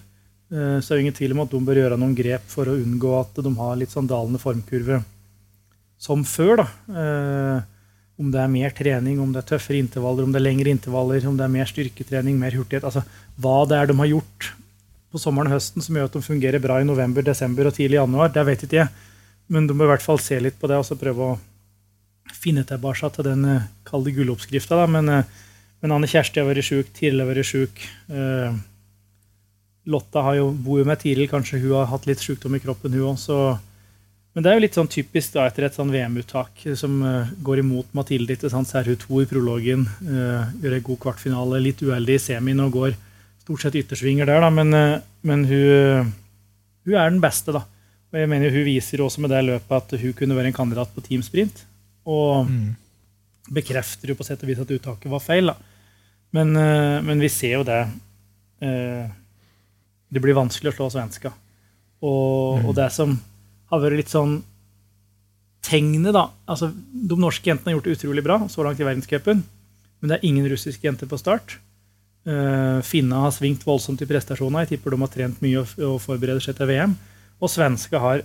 [0.53, 2.77] Uh, så er det ingen tvil om at de bør gjøre noen grep for å
[2.77, 5.01] unngå at de har litt sånn dalende formkurve
[5.97, 6.61] som før.
[6.61, 6.67] da.
[7.01, 7.63] Eh,
[8.19, 11.25] om det er mer trening, om det er tøffere intervaller, om det er lengre intervaller,
[11.27, 12.85] om det er mer styrketrening, mer hurtighet.
[12.87, 13.03] Altså
[13.41, 14.51] hva det er de har gjort
[15.11, 17.99] på sommeren og høsten som gjør at de fungerer bra i november, desember og tidlig
[17.99, 19.11] januar, det vet ikke jeg.
[19.51, 21.35] Men de må i hvert fall se litt på det og så prøve å
[22.33, 24.79] finne tilbake til den eh, kalde gulloppskrifta.
[24.91, 25.43] Men, eh,
[25.83, 27.83] men Anne Kjersti har vært sjuk, Tiril har vært sjuk.
[28.09, 28.57] Eh,
[29.91, 33.13] Lotta har jo, bor med Tiril, kanskje hun har hatt litt sykdom i kroppen, hun
[33.13, 33.61] òg.
[34.35, 37.61] Men det er jo litt sånn typisk da, etter et sånn VM-uttak som uh, går
[37.61, 38.35] imot Mathilde.
[38.35, 38.67] ikke sant?
[38.67, 42.59] Så er hun to i prologen, uh, gjør en god kvartfinale, litt uheldig i semien
[42.65, 42.97] og går
[43.45, 44.49] stort sett yttersvinger der, da.
[44.51, 46.11] Men, uh, men hun,
[46.83, 47.63] hun er den beste, da.
[48.11, 50.91] Og jeg mener Hun viser også med det løpet at hun kunne være en kandidat
[50.95, 51.63] på teamsprint.
[52.07, 52.47] Og
[53.51, 55.51] bekrefter jo på sett og vis at uttaket var feil.
[55.51, 55.55] da.
[56.31, 57.81] Men, eh, men vi ser jo det.
[58.61, 59.09] eh,
[60.11, 61.33] Det blir vanskelig å slå svenska.
[62.01, 63.19] Og, og det som
[63.71, 64.39] har vært litt sånn
[65.65, 69.41] tegnet, da altså De norske jentene har gjort det utrolig bra så langt i verdenscupen,
[69.99, 71.57] men det er ingen russiske jenter på start.
[72.25, 74.65] Uh, Finna har svingt voldsomt i prestasjoner.
[74.65, 76.95] Jeg tipper de har trent mye og, og forbereder seg til VM.
[77.37, 78.23] Og svenska har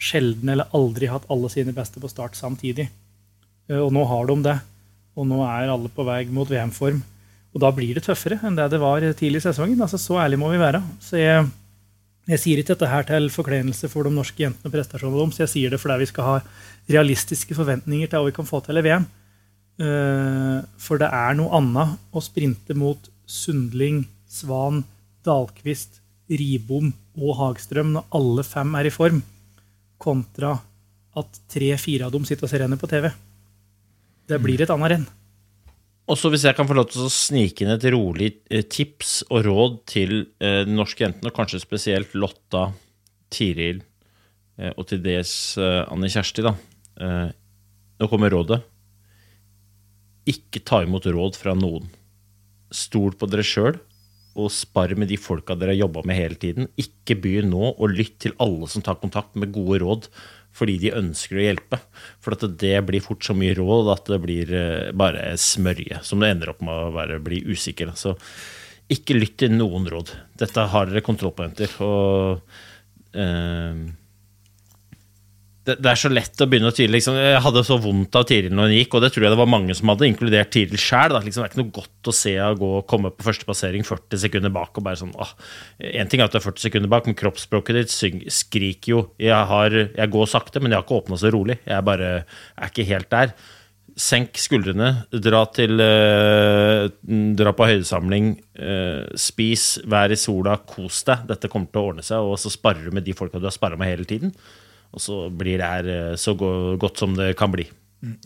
[0.00, 2.88] sjelden eller aldri hatt alle sine beste på start samtidig.
[3.70, 4.56] Uh, og nå har de det.
[5.14, 7.02] Og nå er alle på vei mot VM-form.
[7.54, 9.80] Og da blir det tøffere enn det det var tidlig i sesongen.
[9.84, 10.80] Altså, så ærlig må vi være.
[11.04, 11.44] Så jeg,
[12.24, 15.42] jeg sier ikke dette her til forkleinelse for de norske jentene og prestasjonene deres.
[15.42, 16.36] Jeg sier det fordi vi skal ha
[16.88, 19.04] realistiske forventninger til hva vi kan få til i VM.
[19.84, 24.84] Eh, For det er noe annet å sprinte mot Sundling, Svan,
[25.24, 26.00] Dahlqvist,
[26.32, 29.20] Ribom og Hagstrøm når alle fem er i form,
[30.00, 30.56] kontra
[31.14, 33.10] at tre-fire av dem sitter og ser rennet på TV.
[34.28, 35.06] Det blir et annet renn.
[36.04, 39.22] Og så hvis jeg kan få lov til å snike inn et rolig eh, tips
[39.30, 42.66] og råd til eh, de norske jentene, og kanskje spesielt Lotta,
[43.32, 43.80] Tiril
[44.60, 46.54] eh, og til dels eh, Anne Kjersti, da.
[46.94, 48.60] Nå kommer rådet.
[50.30, 51.88] Ikke ta imot råd fra noen.
[52.70, 53.80] Stol på dere sjøl,
[54.38, 56.68] og spar med de folka dere har jobba med hele tiden.
[56.78, 60.08] Ikke begynn nå å lytte til alle som tar kontakt med gode råd
[60.54, 61.80] fordi de ønsker å hjelpe.
[62.22, 66.22] For at det blir fort så mye råd at det blir eh, bare smørje, som
[66.22, 67.94] det ender opp med å være, bli usikker.
[67.98, 68.14] Så
[68.92, 70.12] ikke lytt til noen råd.
[70.40, 71.74] Dette har dere kontroll på, jenter.
[71.84, 73.84] Og eh,
[75.64, 76.92] det, det er så lett å begynne å tvile.
[76.98, 77.16] Liksom.
[77.16, 79.48] Jeg hadde så vondt av Tiril når hun gikk, og det tror jeg det var
[79.48, 81.16] mange som hadde, inkludert Tiril sjæl.
[81.24, 84.22] Liksom, det er ikke noe godt å se henne gå komme på første passering 40
[84.26, 85.32] sekunder bak og bare sånn åh.
[85.94, 89.02] En ting er at du er 40 sekunder bak, men kroppsspråket ditt syng, skriker jo.
[89.22, 91.58] Jeg, har, jeg går sakte, men jeg har ikke åpna så rolig.
[91.64, 93.32] Jeg bare er ikke helt der.
[93.94, 94.88] Senk skuldrene,
[95.22, 96.88] dra til eh,
[97.38, 101.24] Dra på høydesamling, eh, spis, vær i sola, kos deg.
[101.30, 103.54] Dette kommer til å ordne seg, og så sparer du med de folka du har
[103.54, 104.34] sparra med hele tiden.
[104.94, 107.66] Og så blir det her eh, så godt som det kan bli.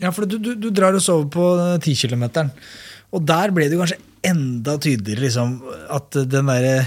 [0.01, 1.45] Ja, for du, du, du drar oss over på
[1.79, 2.25] 10 km.
[3.15, 5.59] Og der ble det kanskje enda tydeligere liksom,
[5.95, 6.81] at den derre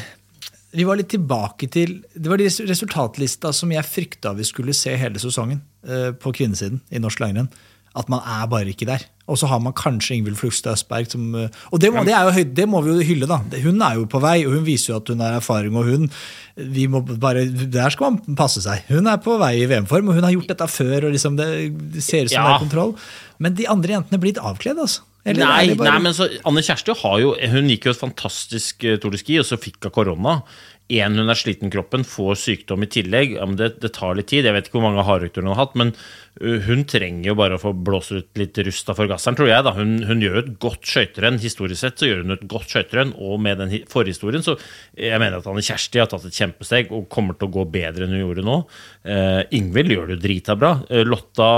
[0.73, 4.95] Vi var litt tilbake til Det var de resultatlista som jeg frykta vi skulle se
[4.97, 7.49] hele sesongen eh, på kvinnesiden i norsk langrenn.
[7.95, 9.03] At man er bare ikke der.
[9.29, 12.27] Og så har man kanskje Ingvild Flugstad Østberg som eh, Og det må, det, er
[12.27, 13.39] jo, det må vi jo hylle, da.
[13.63, 15.77] Hun er jo på vei, og hun viser jo at hun har erfaring.
[15.77, 16.09] og hun
[16.57, 18.83] vi må bare, Der skal man passe seg.
[18.89, 21.07] Hun er på vei i VM-form, og hun har gjort dette før.
[21.07, 21.49] og liksom det,
[21.95, 22.49] det ser ut som Ja.
[22.49, 22.97] det er kontroll.
[23.39, 25.01] Men de andre jentene blir litt avkledd, altså.
[25.25, 28.01] Eller er Nei, bare- nei, men så Anne Kjersti har jo Hun gikk jo et
[28.01, 30.41] fantastisk eh, Tour de Ski, og så fikk hun korona.
[30.91, 33.37] Én, hun er sliten kroppen, får sykdom i tillegg.
[33.39, 34.47] Ja, det, det tar litt tid.
[34.49, 35.95] Jeg vet ikke hvor mange hardøkter hun har hatt, men
[36.41, 39.65] hun trenger jo bare å få blåse ut litt rust av forgasseren, tror jeg.
[39.67, 39.75] da.
[39.77, 41.41] Hun, hun gjør et godt skøyterenn.
[41.43, 44.57] Historisk sett så gjør hun et godt skøyterenn, og med den forhistorien så
[44.97, 48.07] jeg mener at Anne Kjersti har tatt et kjempesteg og kommer til å gå bedre
[48.07, 48.57] enn hun gjorde nå.
[49.05, 50.75] Eh, Ingvild gjør det jo drita bra.
[50.89, 51.53] Uh, Lotta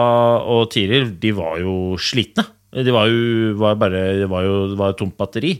[0.50, 2.46] og Tiril, de var jo slitne.
[2.74, 5.54] De var jo, var bare, det var jo det var tomt batteri.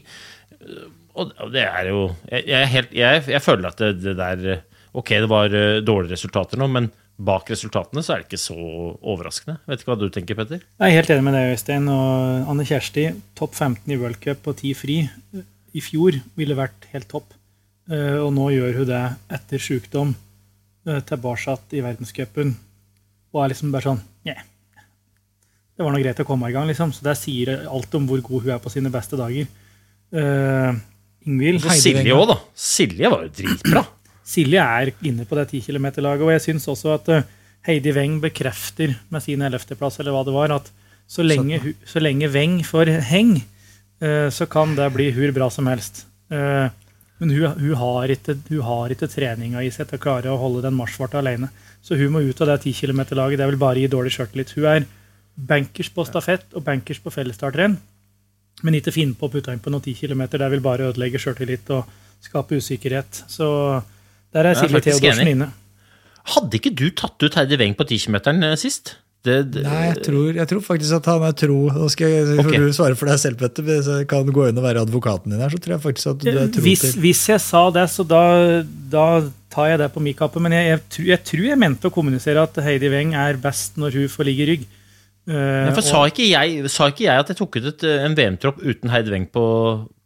[1.15, 4.61] Og det er jo Jeg, jeg, helt, jeg, jeg føler at det, det der
[4.95, 8.55] Ok, det var eh, dårlige resultater nå, men bak resultatene så er det ikke så
[8.55, 9.57] overraskende.
[9.67, 10.61] Vet ikke hva du tenker, Petter?
[10.63, 11.89] Jeg er helt enig med deg, Øystein.
[11.91, 13.05] Og Anne Kjersti,
[13.39, 14.97] topp 15 i World Cup og 10 fri
[15.75, 17.35] i fjor ville vært helt topp.
[17.91, 19.03] Eh, Og nå gjør hun det
[19.35, 20.15] etter sykdom,
[20.87, 22.55] eh, tilbake i verdenscupen.
[23.35, 24.43] Og er liksom bare sånn yeah.
[25.75, 26.95] Det var nå greit å komme i gang, liksom.
[26.95, 29.49] Så det sier alt om hvor god hun er på sine beste dager.
[31.25, 32.37] Ingvild Og Silje òg, da.
[32.53, 33.83] Silje var jo dritbra.
[34.35, 37.27] Silje er inne på det 10 km-laget, og jeg syns også at eh,
[37.67, 40.71] Heidi Weng bekrefter med sin 11.-plass, eller hva det var, at
[41.09, 43.35] så lenge, så lenge Weng får heng,
[44.01, 46.05] eh, så kan det bli hvor bra som helst.
[46.33, 46.69] Eh,
[47.21, 50.39] Men hun, hun, har ikke, hun har ikke treninga i seg til å klare å
[50.41, 51.47] holde den marsjfarta alene.
[51.85, 53.39] Så hun må ut av det 10 km-laget.
[53.39, 54.51] Det vil bare gi dårlig sjøltillit.
[54.57, 54.87] Hun er
[55.37, 57.77] bankers på stafett og bankers på fellesstartrenn,
[58.63, 60.25] men ikke finne på å putte inn på noen 10 km.
[60.31, 61.89] Det vil bare ødelegge sjøltillit og
[62.23, 63.25] skape usikkerhet.
[63.31, 63.47] Så
[64.35, 65.49] der er Silje Theodorsen inne.
[66.35, 68.95] Hadde ikke du tatt ut Heidi Weng på 10-kilometeren sist?
[69.25, 71.55] Det, det, Nei, jeg tror, jeg tror faktisk at han er tro.
[71.73, 73.65] Nå skal jeg, får du svare for deg selv, Petter.
[73.65, 76.21] Hvis jeg kan gå inn og være advokaten din her, så tror jeg faktisk at
[76.21, 78.21] du er tro Hvis, til hvis jeg sa det, så da,
[78.91, 79.05] da
[79.53, 80.41] tar jeg det på min kappe.
[80.43, 84.13] Men jeg, jeg tror jeg mente å kommunisere at Heidi Weng er best når hun
[84.13, 84.67] får ligge i rygg.
[85.27, 88.13] Eh, Nei, for sa ikke, jeg, sa ikke jeg at jeg tok ut et, en
[88.17, 89.45] VM-tropp uten Heid Weng på,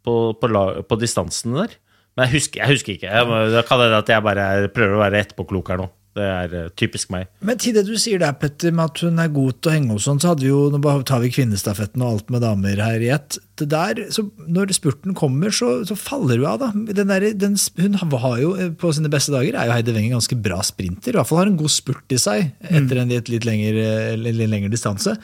[0.06, 0.50] på, på,
[0.88, 1.74] på distansene der?
[2.16, 3.10] Men jeg husker, jeg husker ikke.
[3.12, 5.88] Jeg, det kan hende at jeg bare er- prøver å være etterpåklok her nå.
[6.18, 7.28] Det er eh, typisk meg.
[7.46, 9.94] Men til det du sier der, Petter, med at hun er god til å henge
[9.94, 13.12] og sånn, så hadde jo, nå tar vi kvinnestafetten og alt med damer her i
[13.14, 13.38] ett.
[13.60, 16.70] Det der, så Når spurten kommer, så, så faller hun av, da.
[16.98, 20.16] Den der, den, hun har jo, eh, På sine beste dager er jo Heidi Wenger
[20.18, 21.14] ganske bra sprinter.
[21.14, 24.42] I hvert fall har hun god spurt i seg etter en litt, litt, lengre, litt
[24.50, 25.14] lengre distanse.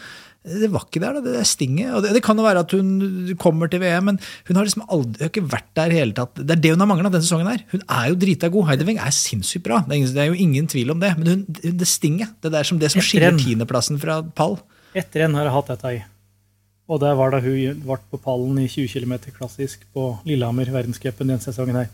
[0.47, 1.23] Det var ikke der, da.
[1.25, 1.91] Det der stinget.
[1.97, 4.85] Og det, det kan jo være at hun kommer til VM, men hun har liksom
[4.87, 6.39] aldri, har ikke vært der i hele tatt.
[6.39, 7.65] Det er det hun har mangla denne sesongen her.
[7.73, 8.69] Hun er jo drita god.
[8.71, 9.83] Heidi Weng er sinnssykt bra.
[9.89, 11.13] Det er, det er jo ingen tvil om det.
[11.19, 14.61] Men hun, det stinget, det der som, det som skiller tiendeplassen fra pall.
[14.97, 16.03] Ett renn har jeg hatt dette i.
[16.87, 21.35] Og det var da hun ble på pallen i 20 km klassisk på Lillehammer, verdenscupen
[21.35, 21.91] den sesongen her.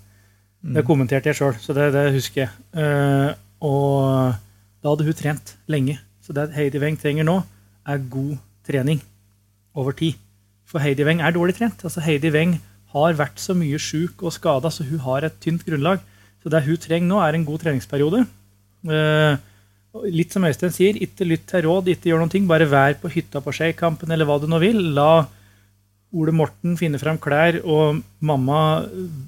[0.62, 2.50] Det kommenterte jeg sjøl, så det, det husker jeg.
[2.76, 3.32] Uh,
[3.66, 4.36] og
[4.82, 5.96] da hadde hun trent lenge.
[6.22, 7.40] Så det Heidi Weng trenger nå,
[7.88, 9.02] er god trening
[9.74, 10.18] over tid.
[10.68, 11.84] For Heidi Weng er dårlig trent.
[11.84, 12.56] Altså Heidi Weng
[12.92, 16.02] har vært så mye sjuk og skada, så hun har et tynt grunnlag.
[16.42, 18.24] Så det hun trenger nå, er en god treningsperiode.
[18.82, 19.36] Eh,
[20.10, 22.48] litt som Øystein sier, ikke lytt til råd, ikke gjør noen ting.
[22.50, 24.80] Bare vær på hytta på Skeikampen eller hva du nå vil.
[24.96, 25.24] La
[26.12, 28.82] Ole Morten finne fram klær, og mamma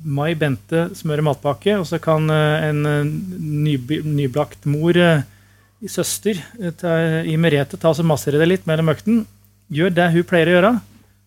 [0.05, 1.79] Mai Bente smøre matpakke.
[1.81, 3.15] Og så kan eh, en eh,
[4.25, 4.99] nyblakt mor,
[5.91, 9.23] søster eh, i Merete, ta og massere det litt mellom økten.
[9.75, 10.73] Gjør det hun pleier å gjøre,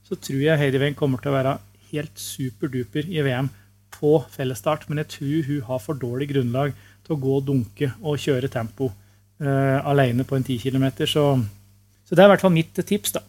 [0.08, 1.58] så tror jeg Heidi Weng kommer til å være
[1.92, 3.50] helt superduper i VM
[3.98, 4.88] på fellesstart.
[4.90, 8.52] Men jeg tror hun har for dårlig grunnlag til å gå og dunke og kjøre
[8.52, 10.88] tempo uh, alene på en 10 km.
[11.08, 11.26] Så,
[12.06, 13.24] så det er i hvert fall mitt tips, da.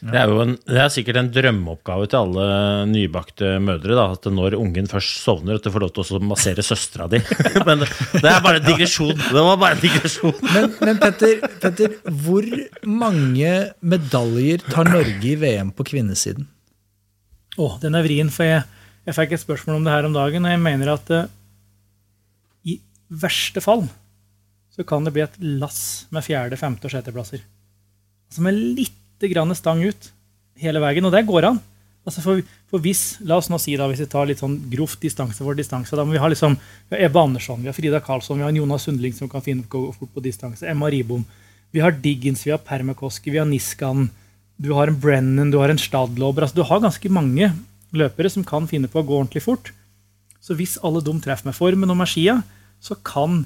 [0.00, 2.46] Det er jo en, det er sikkert en drømmeoppgave til alle
[2.90, 3.96] nybakte mødre.
[3.96, 7.20] Da, at når ungen først sovner, at du får lov til å massere søstera di.
[7.68, 9.14] Men det er bare en digresjon.
[9.16, 10.36] Det var bare en digresjon.
[10.52, 12.46] Men, men Petter, Petter, hvor
[12.84, 16.48] mange medaljer tar Norge i VM på kvinnesiden?
[17.56, 18.66] Å, den er vrien, for jeg,
[19.08, 21.30] jeg fikk et spørsmål om det her om dagen, og jeg mener at uh,
[22.68, 22.76] i
[23.08, 23.86] verste fall
[24.76, 27.40] så kan det bli et lass med fjerde, femte og sjetteplasser.
[28.28, 30.10] Altså med lite grann stang ut
[30.60, 31.62] hele veien, og det går an.
[32.06, 35.00] Altså for, for hvis, La oss nå si da, hvis vi tar litt sånn grovt
[35.02, 36.54] distanse for distanse, da må vi har liksom,
[36.86, 39.66] vi har Ebbe Andersson, vi har Frida Karlsson, vi har Jonas Sundling som kan finne
[39.68, 41.24] gå fort på distanse, Emma Ribom,
[41.74, 44.06] vi har Diggins, vi har Permakoski, vi har Niskan,
[44.56, 46.46] du har en Brennan, du har en Stadlober.
[46.46, 47.50] Altså, du har ganske mange
[47.96, 49.72] løpere som kan finne på å gå ordentlig fort.
[50.40, 52.38] Så hvis alle de treffer med formen og med skia,
[52.80, 53.42] så kan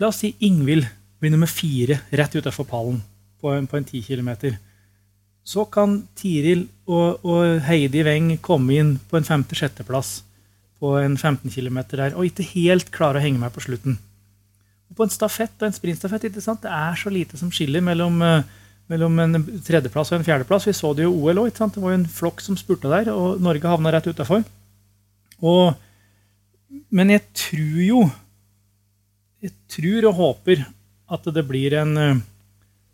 [0.00, 0.88] la oss si Ingvild
[1.20, 3.00] bli nummer fire rett utafor pallen
[3.40, 4.58] på en, på en 10 km.
[5.50, 10.20] Så kan Tiril og, og Heidi Weng komme inn på en femte-sjetteplass
[10.80, 13.98] på en 15 km der, og ikke helt klare å henge med på slutten.
[14.90, 16.62] Og på en stafett og en sprintstafett ikke sant?
[16.64, 18.46] det er så lite som skiller mellom, eh,
[18.90, 20.66] mellom en tredjeplass og en fjerdeplass.
[20.66, 21.52] Vi så det jo i OL òg.
[21.52, 24.42] Det var jo en flokk som spurte der, og Norge havna rett utafor.
[26.90, 28.00] Men jeg tror jo
[29.40, 30.66] Jeg tror og håper
[31.08, 32.18] at det blir en eh,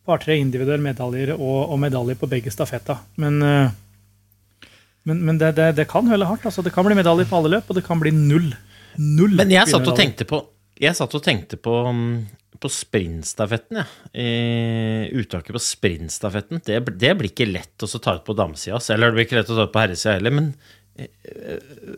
[0.07, 3.01] par-tre individuelle medaljer og, og medaljer på begge stafetta.
[3.23, 4.71] Men, eh,
[5.07, 6.47] men, men det, det, det kan høle hardt.
[6.49, 6.65] Altså.
[6.65, 8.51] Det kan bli medaljer på alle løp, og det kan bli null.
[8.97, 10.39] Null Men jeg satt og tenkte på
[10.81, 14.01] Jeg satt og tenkte på, mm, på sprintstafetten, jeg.
[14.13, 16.63] Eh, uttaket på sprintstafetten.
[16.65, 18.81] Det, det blir ikke lett å ta ut på damesida.
[18.95, 20.37] Eller det blir ikke lett å ta ut på herresida heller.
[20.37, 20.53] Men
[20.99, 21.97] eh, eh,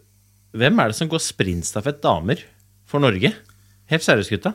[0.59, 2.45] hvem er det som går sprintstafett damer
[2.89, 3.35] for Norge?
[3.89, 4.55] Helt seriøst, gutta.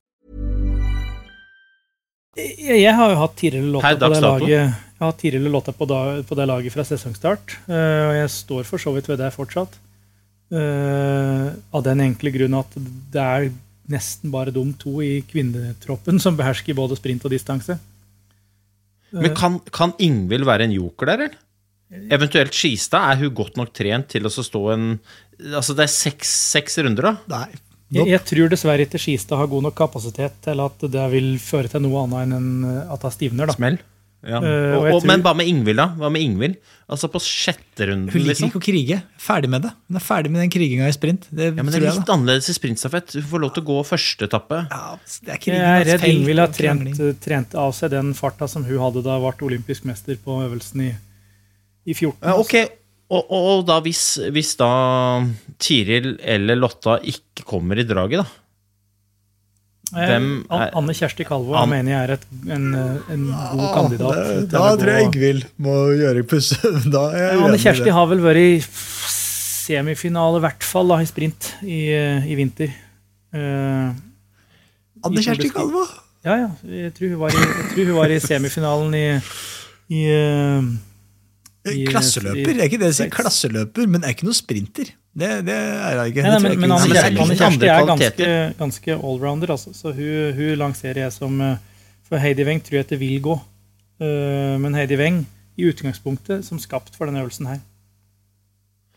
[2.39, 5.87] Jeg, jeg har jo hatt Tiril Lotta på det laget Jeg har Tiril Lotta på,
[5.89, 9.33] da, på det laget fra sesongstart, eh, og jeg står for så vidt ved det
[9.35, 9.75] fortsatt.
[10.51, 12.75] Eh, av den enkle grunn at
[13.11, 13.49] det er
[13.91, 17.75] nesten bare de to i kvinnetroppen som behersker både sprint og distanse.
[19.11, 21.39] Men kan, kan Ingvild være en joker der, eller?
[21.91, 23.03] Eventuelt Skistad.
[23.11, 24.87] Er hun godt nok trent til å stå en
[25.41, 27.13] Altså, det er seks, seks runder, da.
[27.33, 27.61] Nei.
[27.91, 31.67] Jeg, jeg tror dessverre ikke Skistad har god nok kapasitet til at det vil føre
[31.71, 32.51] til noe annet enn
[32.87, 33.49] at det stivner.
[33.51, 33.57] da.
[33.57, 33.79] Smell.
[34.21, 34.37] Ja.
[34.37, 35.87] Uh, og og, og, tror- men hva med Ingvild, da?
[35.97, 36.55] Hva med Ingvild?
[36.91, 38.51] Altså på sjette runden, Hun liker liksom?
[38.51, 38.97] ikke å krige.
[39.17, 39.71] Ferdig med det.
[39.89, 41.25] Hun er ferdig med den kriginga i sprint.
[41.31, 43.15] Det, Ja, men det er litt jeg, annerledes i sprintstafett.
[43.17, 44.59] Du får lov til å gå første etappe.
[44.69, 44.91] Ja,
[45.25, 48.77] det er Jeg er redd Ingvild har trent, trent av seg den farta som hun
[48.83, 50.91] hadde da hun ble olympisk mester på øvelsen i,
[51.89, 52.21] i 14.
[52.21, 52.55] Ja, ok,
[53.11, 54.69] og, og, og da hvis, hvis da
[55.61, 58.37] Tiril eller Lotta ikke kommer i draget, da?
[59.91, 62.21] Eh, hvem er- Anne Kjersti Kalvå An- mener jeg er et,
[62.55, 62.67] en,
[63.11, 63.25] en
[63.57, 64.21] god kandidat.
[64.39, 66.55] Det- Da tror jeg Ingvild må gjøre pusse.
[66.95, 67.95] Da er jeg Anne Kjersti det.
[67.97, 68.53] har vel vært i
[69.11, 71.81] semifinale, i hvert fall, da, i sprint i,
[72.31, 72.71] i vinter.
[73.35, 73.91] Uh,
[75.03, 75.83] Anne Kjersti Kalvå!
[76.23, 76.49] ja, ja.
[76.67, 79.05] Jeg tror hun var i, jeg tror hun var i semifinalen i,
[79.91, 80.71] i eh,
[81.69, 82.53] I- Klasseløper.
[82.55, 84.89] Det er ikke det å si klasseløper, men er ikke noe sprinter.
[85.11, 86.23] Det, det er hun ikke.
[86.23, 89.73] Nei, nei, men, jeg men Anne er Kjersti, er ganske, ganske allrounder, altså.
[89.75, 91.57] så hun, hun lanserer jeg som eh,
[92.07, 93.35] For Heidi Weng tror jeg det vil gå.
[94.01, 95.21] Eh, men Heidi Weng
[95.59, 97.59] i utgangspunktet som skapt for denne øvelsen her.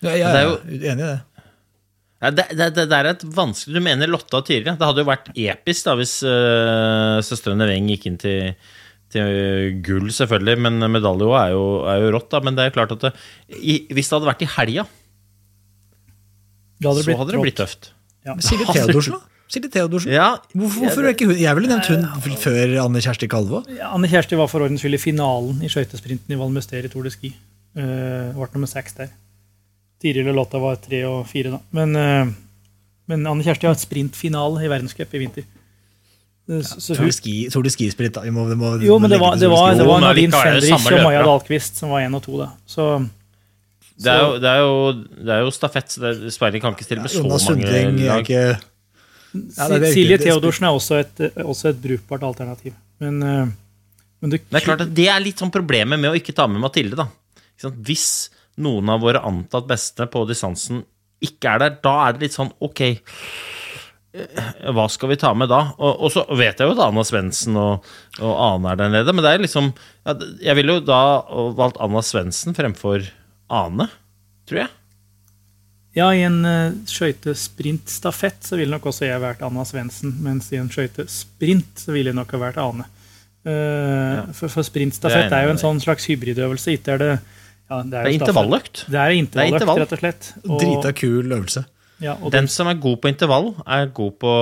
[0.04, 1.20] Ja, jeg Det er jo- enig i det.
[2.24, 4.72] Ja, det, det, det er et vanskelig Du mener Lotta og Tyre.
[4.78, 8.54] Det hadde jo vært episk da hvis uh, søstrene Weng gikk inn til,
[9.14, 10.58] til gull, selvfølgelig.
[10.66, 12.42] Men medalje er jo, er jo rått, da.
[12.44, 13.14] Men det er klart at det,
[13.56, 14.86] i, hvis det hadde vært i helga,
[16.82, 17.92] så blitt hadde det blitt tøft.
[18.26, 18.36] Ja.
[18.42, 19.48] Silje Theodorsen, da?
[19.52, 20.12] Silje Theodorsen.
[20.12, 23.62] Ja, Hvorfor, hvorfor ikke hun Jeg ville nevnt hun før Anne Kjersti Kalvå.
[23.84, 27.06] Anne Kjersti var for ordens skyld i finalen i skøytesprinten i Val Møster i Tour
[27.06, 27.34] de Ski.
[27.74, 29.12] Uh, ble nummer seks der.
[30.02, 31.60] Tiril og Lotta var tre og fire, da.
[31.74, 32.32] Men, uh,
[33.10, 35.46] men Anne Kjersti har sprintfinale i verdenscup i vinter.
[36.44, 37.08] Så- så hun,
[37.50, 38.20] Tour de Ski-sprint, da.
[38.30, 38.44] Må,
[38.84, 41.22] jo, men det var, det var, det var Nadine Fendrich og Maja.
[41.24, 42.50] Dahlqvist som var én og to, da.
[42.68, 42.88] Så
[43.96, 44.92] det er, jo, det, er jo,
[45.24, 47.64] det er jo stafett, så det, Sverige kan ikke stille med så mange
[48.04, 48.20] lag.
[48.26, 48.42] ikke
[49.34, 50.18] Ja, det det Silje.
[50.18, 52.74] Det- Theodorsen er også et, også et brukbart alternativ.
[53.00, 53.46] Men, eh,
[54.20, 56.46] men det, Det er klart at det er litt sånn problemet med å ikke ta
[56.46, 57.08] med Mathilde, da.
[57.70, 58.28] Hvis
[58.58, 60.84] noen av våre antatt beste på distansen
[61.24, 62.98] ikke er der, da er det litt sånn ok
[64.14, 65.72] Hva skal vi ta med da?
[65.74, 67.86] Og, og så vet jeg jo at Anna Svendsen og,
[68.20, 69.72] og Ane er der nede, men det er liksom
[70.38, 71.00] Jeg ville jo da
[71.58, 73.08] valgt Anna Svendsen fremfor
[73.50, 73.88] Ane,
[74.48, 74.72] tror jeg.
[75.94, 80.58] Ja, i en uh, skøytesprintstafett så ville nok også jeg vært Anna Svendsen, mens i
[80.58, 82.88] en skøytesprint så ville jeg nok ha vært Ane.
[83.44, 86.78] Eh, for, for sprintstafett er er, jo en sånn slags hybridøvelse.
[86.78, 88.84] Ikke er det ja, det Det jo er intervalløkt.
[88.88, 89.82] Det er intervalløkt, intervall.
[89.82, 90.30] rett og slett.
[90.44, 91.64] Og, Drita kul øvelse.
[92.02, 94.32] Ja, og Den som er god på intervall, er god på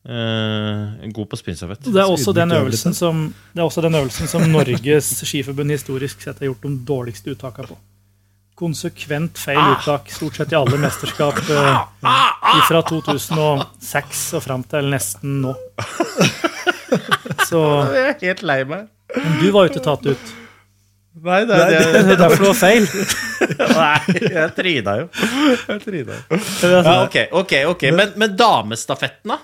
[0.00, 1.82] Uh, god på spinnstafett.
[1.84, 7.34] Det det er også den øvelsen som Norges skiforbund historisk sett har gjort de dårligste
[7.34, 7.76] uttakene på.
[8.56, 11.84] Konsekvent feil uttak, stort sett i alle mesterskap uh,
[12.70, 15.52] fra 2006 og fram til nesten nå.
[17.50, 17.60] Så
[17.92, 18.88] Jeg er helt lei meg.
[19.16, 20.32] men du var jo ikke tatt ut.
[21.20, 21.56] Nei, det,
[22.06, 22.84] Det er derfor det var feil.
[23.80, 25.06] Nei, jeg tryna jo.
[25.66, 26.38] Jeg tryna jo.
[26.38, 27.82] Er Ja, ok, ok, ok.
[27.96, 29.40] Men, men damestafetten, da?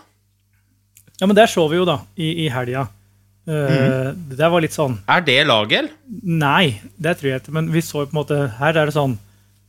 [1.19, 2.87] Ja, men der så vi jo, da, i, i helga.
[3.47, 5.93] Eh, Det der var litt sånn Er det laget, eller?
[6.27, 7.55] Nei, det tror jeg ikke.
[7.55, 9.13] Men vi så jo på en måte Her er det sånn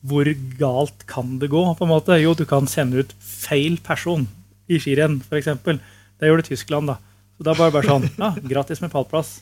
[0.09, 0.25] Hvor
[0.57, 1.61] galt kan det gå?
[1.77, 2.17] på en måte?
[2.17, 4.25] Jo, du kan sende ut feil person
[4.67, 5.51] i skirenn, f.eks.
[6.17, 6.97] Det gjorde Tyskland, da.
[7.37, 9.35] Så da bare, bare sånn Ja, gratis med pallplass.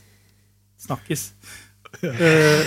[0.83, 1.29] Snakkes.
[2.03, 2.65] Eh,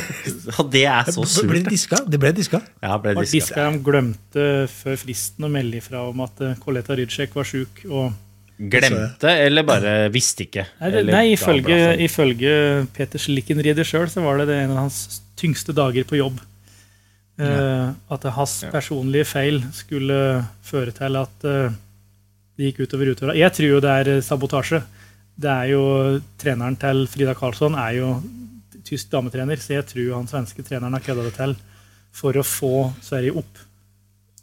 [0.49, 1.53] Ja, det er så Ble surt.
[1.55, 1.99] det diska?
[2.09, 2.63] Det ble diska.
[2.83, 3.35] Ja, ble diska.
[3.37, 7.85] Diska de glemte før fristen å melde ifra om at Koleta Coletta Rydschek var sjuk.
[8.59, 10.65] Glemte, eller bare visste ikke?
[10.81, 12.53] Nei, Eller nei ifølge, ifølge
[12.97, 16.41] Peter Slikkenrieder sjøl så var det, det en av hans tyngste dager på jobb.
[17.39, 20.17] Uh, at hans personlige feil skulle
[20.67, 21.71] føre til at uh,
[22.59, 23.39] det gikk utover utøverne.
[23.39, 24.81] Jeg tror jo det er eh, sabotasje.
[25.39, 25.83] Det er jo
[26.43, 28.09] Treneren til Frida Karlsson er jo
[28.89, 31.57] tysk dametrener, så jeg tror han svenske treneren har kødda det til
[32.19, 32.75] for å få
[33.05, 33.65] Sverige opp.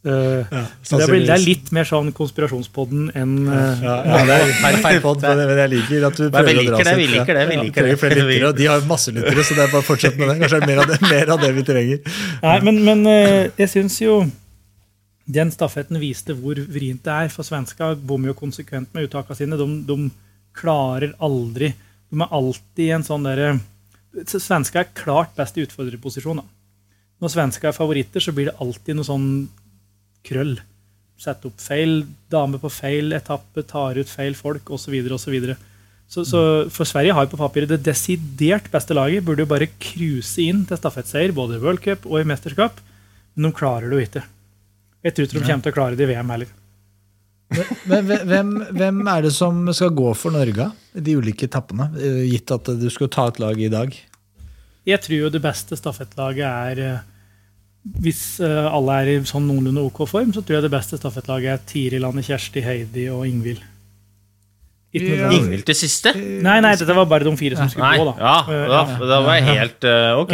[0.05, 4.35] Eh, så det, blir, det er litt mer sånn konspirasjonspodden enn uh, Ja, ja, det
[4.35, 6.75] er feil, feil pod, men men jeg liker at du vi prøver å dra liker
[6.77, 7.95] det, oss vi liker det, vi liker det.
[8.03, 10.35] flere lyttere, og de har masse lyttere, så det er bare å fortsette med det.
[10.43, 12.13] Kanskje det er mer av det, mer av det vi trenger.
[12.43, 14.19] Nei, men, men uh, jeg syns jo
[15.25, 17.33] den stafetten viste hvor vrient det er.
[17.33, 19.57] For svenska bommer jo konsekvent med uttakene sine.
[19.57, 19.97] De, de
[20.55, 21.73] klarer aldri
[22.13, 23.55] De er alltid i en sånn derre
[24.23, 26.41] Svenska er klart best i utfordrerposisjon.
[27.21, 29.29] Når svensker er favoritter, så blir det alltid noe sånn
[30.25, 30.57] krøll.
[31.19, 34.95] Sette opp feil dame på feil etappe, tar ut feil folk osv.
[35.15, 35.37] osv.
[36.11, 36.41] Så, så
[36.73, 39.23] for Sverige har jo på papiret det desidert beste laget.
[39.25, 42.83] Burde jo bare cruise inn til stafettseier både i World Cup og i mesterskap.
[43.35, 44.25] Men de klarer det jo ikke.
[45.05, 46.51] Jeg tror ikke de kommer til å klare det i VM heller.
[47.85, 52.23] Men hvem, hvem er det som skal gå for Norge i de ulike etappene, eh,
[52.31, 53.93] gitt at du skal ta et lag i dag?
[54.85, 57.05] Jeg tror jo det beste stafettlaget er eh,
[58.01, 61.53] Hvis eh, alle er i sånn noenlunde OK form, så tror jeg det beste stafettlaget
[61.53, 63.61] er Tiril, Anne Kjersti, Heidi og Ingvild.
[64.95, 65.29] Ja.
[65.35, 66.13] Ingvild til siste?
[66.15, 68.13] Nei, nei, dette var bare de fire som skulle Nei, gå, da.
[68.15, 70.31] ja, da, da var jeg helt uh, Ok.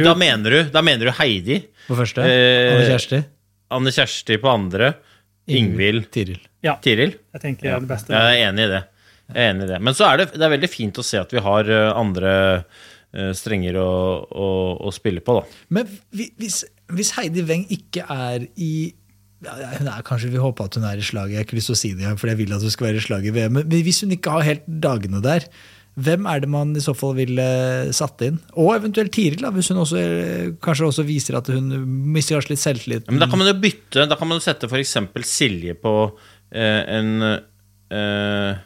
[0.00, 2.24] Da mener du, da mener du Heidi, På første?
[2.24, 3.20] Anne Kjersti?
[3.76, 4.94] Anne Kjersti på andre,
[5.48, 6.44] Ingvild, Tiril.
[6.64, 7.16] Ja, Tiril.
[7.34, 8.14] jeg tenker det er det beste.
[8.14, 8.82] Jeg er enig i det.
[9.28, 9.80] Jeg er enig i det.
[9.88, 12.32] Men så er det, det er veldig fint å se at vi har eh, andre
[12.58, 13.90] eh, strenger å,
[14.28, 14.48] å,
[14.88, 15.60] å spille på, da.
[15.78, 18.72] Men hvis, hvis Heidi Weng ikke er i
[19.44, 21.70] ja, hun er, Kanskje vi håper at hun er i slaget, jeg har ikke lyst
[21.70, 23.58] til å si det, for jeg vil at hun skal være i slaget i VM.
[23.60, 25.46] Men hvis hun ikke har helt dagene der,
[25.98, 27.44] hvem er det man i så fall ville
[27.96, 28.38] satt inn?
[28.60, 30.02] Og eventuelt Tiril, da, hvis hun også,
[30.64, 31.72] kanskje også viser at hun
[32.14, 33.10] mister kanskje litt selvtillit.
[33.10, 34.06] Men da kan man jo bytte.
[34.10, 34.96] Da kan man jo sette f.eks.
[35.28, 35.94] Silje på
[36.54, 38.60] eh, en eh,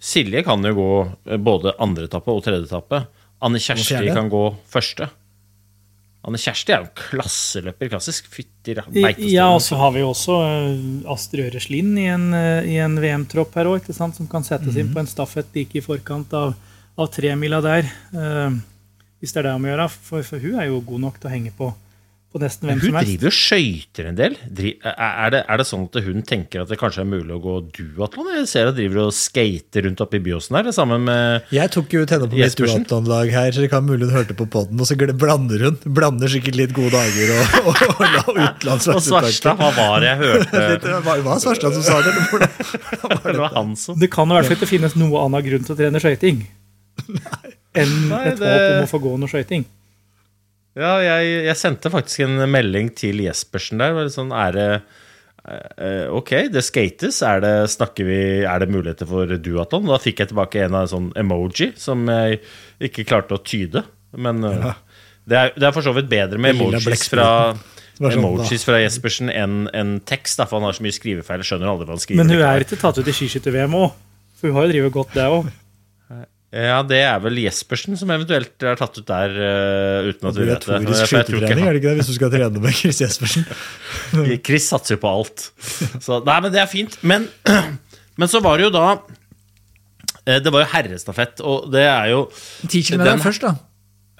[0.00, 0.92] Silje kan jo gå
[1.28, 3.02] eh, både andre etappe og tredje etappe.
[3.44, 5.10] Anne Kjersti kan gå første.
[6.20, 8.26] Anne Kjersti er jo klasseløper, klassisk.
[8.28, 8.74] Fytti.
[9.30, 13.56] Ja, og så har vi jo også Astrid Astrid Øreslind i en, eh, en VM-tropp
[13.56, 16.52] her òg, som kan settes inn på en stafett like i forkant av,
[17.00, 17.88] av tremila der.
[18.12, 18.60] Uh,
[19.20, 19.88] hvis det er det om å gjøre.
[19.94, 21.70] For, for hun er jo god nok til å henge på,
[22.30, 23.08] på nesten hvem Hun som helst.
[23.10, 24.34] driver jo skøyter en del.
[24.86, 27.54] Er, det, er det sånn at hun tenker at det kanskje er mulig å gå
[27.74, 28.28] duatlon?
[28.38, 31.96] Jeg ser hun driver og skater rundt oppe i Byåsen her, sammen med Jeg tok
[31.96, 34.78] jo ut henne på mitt duatlonlag her, så det kan mulig hun hørte på podden,
[34.78, 35.80] og så blander hun.
[35.90, 37.82] Blander sikkert litt gode dager og, og,
[38.30, 39.02] og la Og.
[39.02, 40.62] Svarstad, hva var det jeg hørte?
[40.90, 42.14] Hva var var Svarstad som sa det?
[42.14, 43.26] eller hvordan?
[43.26, 45.74] Det var han som Det kan i hvert fall ikke finnes noe annen grunn til
[45.74, 46.40] å trene skøyting
[47.80, 49.66] enn et håp om å få gå noe skøyting.
[50.80, 54.00] Ja, jeg, jeg sendte faktisk en melding til Jespersen der.
[54.12, 54.68] Sånn, er det
[55.44, 57.20] eh, Ok, det skates.
[57.26, 57.54] Er det,
[58.00, 59.90] vi, er det muligheter for duatlon?
[59.90, 62.40] Da fikk jeg tilbake en av sånn emoji som jeg
[62.90, 63.84] ikke klarte å tyde.
[64.16, 64.74] Men ja.
[65.28, 67.28] det, er, det er for så vidt bedre med emojis fra,
[67.98, 70.40] sånn, emojis fra Jespersen enn en tekst.
[70.40, 71.44] Da, for han har så mye skrivefeil.
[71.44, 72.24] Skjønner aldri hva han skriver.
[72.24, 73.90] Men hun er ikke tatt ut i skiskytter-VM òg,
[74.40, 75.52] for hun har jo drevet godt, det òg.
[76.50, 80.48] Ja, det er vel Jespersen som eventuelt er tatt ut der uh, uten at vi
[80.48, 80.80] vet det.
[80.80, 83.46] Obligatorisk skytetrening, er det ikke det, hvis du skal trene med Chris Jespersen?
[84.48, 85.44] Chris satser jo på alt.
[86.02, 86.96] Så, nei, men det er fint.
[87.06, 87.28] Men,
[88.18, 88.84] men så var det jo da
[90.26, 92.24] eh, Det var jo herrestafett, og det er jo
[92.66, 93.54] 10 km Den- først, da.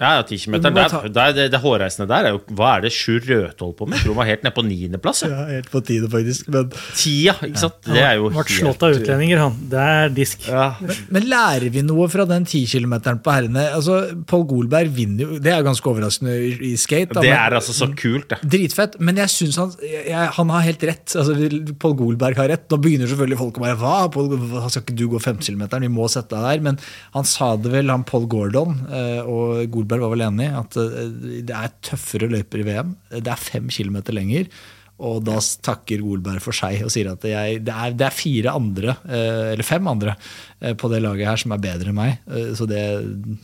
[0.01, 0.55] Ja, ja, 10 km.
[0.65, 3.77] Du må Der, der, det, hårreisende der er jo Hva er det Sjur Røthe holdt
[3.77, 3.99] på med?
[3.99, 5.19] Jeg tror han var helt nede på niendeplass.
[5.27, 5.29] Ja.
[5.29, 6.49] Ja, helt på tide, faktisk.
[6.55, 7.77] Men, Tia, ikke sant?
[7.85, 9.59] Det er jo Ble slått av utlendinger, han.
[9.75, 10.47] Det er disk.
[10.49, 10.71] Ja.
[11.13, 13.67] men lærer vi noe fra den 10 km på herrene?
[13.77, 13.99] Altså,
[14.31, 16.33] Pål Golberg vinner jo Det er ganske overraskende
[16.71, 17.13] i, skate.
[17.13, 18.41] da, Det men- er altså så kult, det.
[18.57, 21.13] Dritfett, men jeg syns han, jeg, han har helt rett.
[21.21, 21.37] Altså,
[21.85, 22.65] Pål Golberg har rett.
[22.73, 23.95] Nå begynner selvfølgelig folk å bare Hva?
[24.17, 24.33] Paul,
[24.71, 25.67] skal ikke du gå 5 km?
[25.85, 26.65] Vi må sette deg der.
[26.71, 26.79] Men
[27.13, 31.09] han sa det vel, han Pål Gordon, eh, og Golberg var vel enig, at eh,
[31.49, 32.93] det er tøffere løyper i VM.
[33.17, 34.47] Det er fem km lenger.
[35.01, 38.53] Og da takker Golberg for seg og sier at jeg, det, er, det er fire
[38.53, 40.15] andre, eh, eller fem andre,
[40.61, 42.19] eh, på det laget her som er bedre enn meg.
[42.59, 42.85] Så det,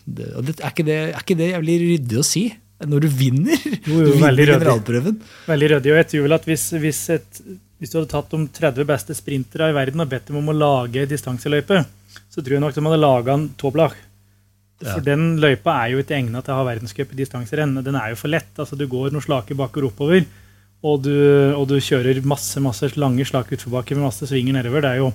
[0.04, 0.28] det,
[0.60, 2.46] er, ikke det er ikke det jævlig ryddig å si?
[2.84, 3.62] Når du vinner!
[3.88, 5.20] Jo, jo, du vinner generalprøven.
[5.48, 5.92] Veldig ryddig.
[5.94, 7.38] Og jeg tror vel at hvis, hvis, et,
[7.80, 10.56] hvis du hadde tatt de 30 beste sprintere i verden og bedt dem om å
[10.56, 11.86] lage distanseløype,
[12.28, 13.96] så tror jeg nok de hadde laga en topplag.
[14.82, 17.78] For den løypa er jo ikke egna til å ha verdenscup i distanserenn.
[17.84, 18.50] Den er jo for lett.
[18.60, 20.26] altså Du går noen slake bakker oppover,
[20.84, 21.14] og du,
[21.56, 24.84] og du kjører masse masse lange slak utforbakker med masse svinger nedover.
[24.84, 25.10] Det er jo,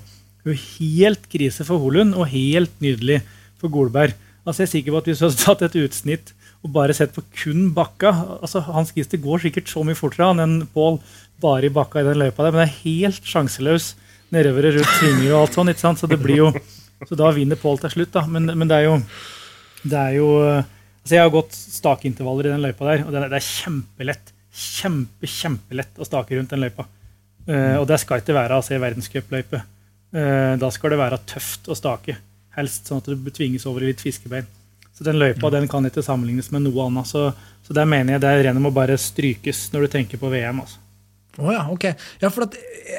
[0.49, 3.22] jo helt krise for Holund og helt nydelig
[3.62, 4.18] for Golberg.
[4.41, 7.14] Altså Jeg er sikker på at hvis du hadde tatt et utsnitt og bare sett
[7.14, 10.99] på kun bakka altså Hans Gister går sikkert så mye fortere han enn Pål
[11.41, 13.95] bare i bakka i den løypa der, men det er helt sjanseløs
[14.34, 15.72] nedover rundt svinger og alt sånn.
[15.74, 16.01] ikke sant?
[16.01, 16.49] Så det blir jo,
[17.07, 18.26] så da vinner Pål til slutt, da.
[18.30, 18.97] Men, men det er jo
[19.82, 23.30] det er jo altså Jeg har gått stakeintervaller i den løypa der, og det er,
[23.32, 24.34] det er kjempelett.
[24.52, 26.86] Kjempe, kjempelett å stake rundt den løypa.
[27.48, 29.62] Uh, og det skal ikke være altså, verdenscupløype.
[30.14, 32.18] Uh, da skal det være tøft å stake.
[32.58, 34.46] Helst sånn at du tvinges over i litt fiskebein.
[34.92, 37.10] Så den løypa den kan ikke sammenlignes med noe annet.
[37.10, 37.32] Så,
[37.66, 40.62] så der mener jeg det er rennet må bare strykes når du tenker på VM.
[40.62, 40.81] altså.
[41.40, 41.86] Å ja, ok.
[42.20, 42.56] Ja, at,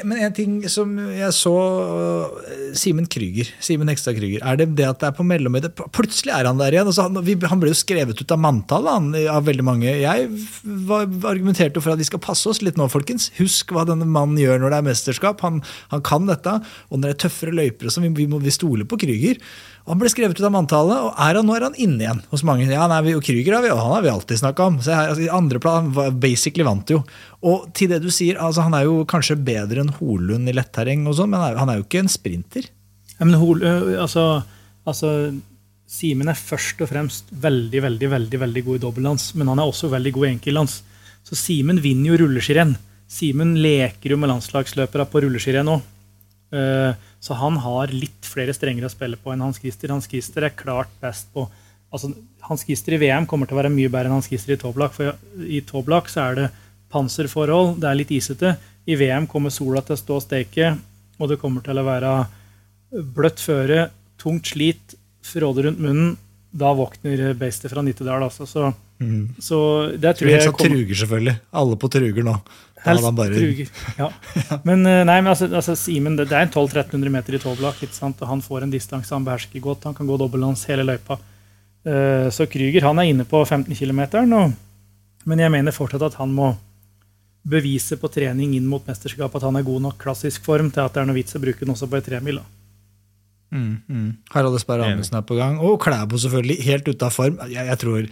[0.08, 2.38] men en ting som jeg så uh,
[2.78, 5.68] Simen Krüger, Simen Hekstad Krüger, er det det at det er på mellomøyde?
[5.92, 6.88] Plutselig er han der igjen.
[6.88, 9.92] Altså, han, vi, han ble jo skrevet ut av manntallet av veldig mange.
[10.00, 10.30] Jeg
[10.88, 13.28] var, argumenterte for at vi skal passe oss litt nå, folkens.
[13.36, 15.44] Husk hva denne mannen gjør når det er mesterskap.
[15.44, 15.60] Han,
[15.92, 16.56] han kan dette.
[16.88, 19.42] Og når det er tøffere løyper, sånn, vi, vi, må- vi stoler på Krüger.
[19.90, 22.44] Han ble skrevet ut av manntallet, og er han, nå er han inne igjen hos
[22.46, 22.68] mange.
[22.70, 24.76] Ja, nei, vi, og Krüger har vi, han har vi alltid snakka om.
[24.84, 25.88] Så her, altså, andre plan,
[26.22, 27.00] basically vant jo.
[27.42, 31.02] Og til det du sier, altså, han er jo kanskje bedre enn Holund i letterreng,
[31.10, 32.70] og sånn, men han er, han er jo ikke en sprinter.
[33.16, 33.66] Ja, men Hol,
[33.98, 34.26] altså,
[34.86, 35.10] altså
[35.92, 39.68] Simen er først og fremst veldig veldig, veldig, veldig god i dobbeltlands, men han er
[39.68, 40.78] også veldig god i enkeltlands.
[41.26, 42.72] Så Simen vinner jo rulleskirenn.
[43.12, 45.82] Simen leker jo med landslagsløpere på rulleskirenn òg.
[47.22, 49.92] Så han har litt flere strenger å spille på enn Hans Christer.
[49.94, 51.46] Hans Christer er klart best på
[51.92, 52.10] altså
[52.48, 54.94] Hans Christer i VM kommer til å være mye bedre enn Hans Christer i Toblak.
[54.96, 55.12] For
[55.44, 56.48] i Toblak så er det
[56.92, 58.56] panserforhold, det er litt isete.
[58.88, 60.72] I VM kommer sola til å stå og steke,
[61.20, 62.12] og det kommer til å være
[63.14, 63.86] bløtt føre,
[64.20, 66.16] tungt slit, fråde rundt munnen.
[66.52, 68.26] Da våkner beistet fra Nittedal.
[68.26, 68.44] Altså.
[68.48, 68.72] Så,
[69.40, 69.58] så
[69.96, 71.36] det tror Helt jeg sånn kommer Truger, selvfølgelig.
[71.62, 72.34] Alle på Truger nå.
[72.82, 73.68] Helst ja, bare, Truger.
[73.98, 74.08] Ja.
[74.66, 77.84] Men, eh, nei, men altså, altså Simen, det, det er en 1200-1300 meter i tolvblakk,
[77.86, 78.22] ikke sant?
[78.22, 79.86] og han får en distanse han behersker godt.
[79.90, 81.18] Han kan gå dobbeltlands hele løypa.
[81.82, 84.04] Uh, Så Krüger han er inne på 15 km,
[85.26, 86.52] men jeg mener fortsatt at han må
[87.42, 90.94] bevise på trening inn mot mesterskap at han er god nok klassisk form til at
[90.94, 92.38] det er noe vits å bruke den også på ei tremil.
[92.38, 92.61] da.
[94.32, 95.58] Harald Esberg Amundsen er på gang.
[95.60, 97.36] Og Klæbo selvfølgelig, helt ute av form.
[97.50, 98.06] Jeg, jeg tror,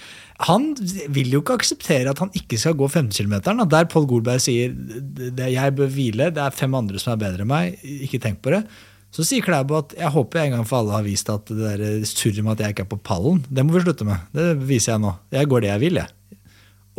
[0.51, 0.67] Han
[1.09, 3.35] vil jo ikke akseptere at han ikke skal gå 15 km.
[3.69, 7.45] Der Pål Golberg sier det, jeg bør hvile, det er fem andre som er bedre
[7.45, 8.63] enn meg, ikke tenk på det.
[9.11, 11.59] Så sier Klæbo at jeg håper jeg en gang for alle har vist at det
[11.81, 14.23] der surret med at jeg ikke er på pallen, det må vi slutte med.
[14.37, 15.17] Det viser jeg nå.
[15.35, 16.39] Jeg går det jeg vil, jeg.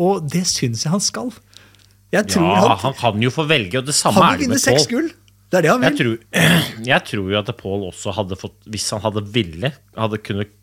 [0.02, 1.32] Og det syns jeg han skal.
[2.12, 4.50] Jeg tror Ja, han, han kan jo få velge, og det samme han er det
[4.52, 5.10] med Pål.
[5.52, 6.18] Det er det han Jeg tror,
[6.94, 10.58] jeg tror jo at Pål også hadde fått Hvis han hadde ville, hadde kunnet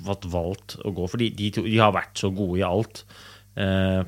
[0.00, 1.06] fått valgt å gå.
[1.12, 3.02] Fordi de, to, de har vært så gode i alt.
[3.60, 4.00] Eh,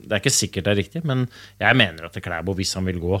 [0.00, 1.26] det er ikke sikkert det er riktig, men
[1.60, 3.18] jeg mener at Klæbo, hvis han vil gå,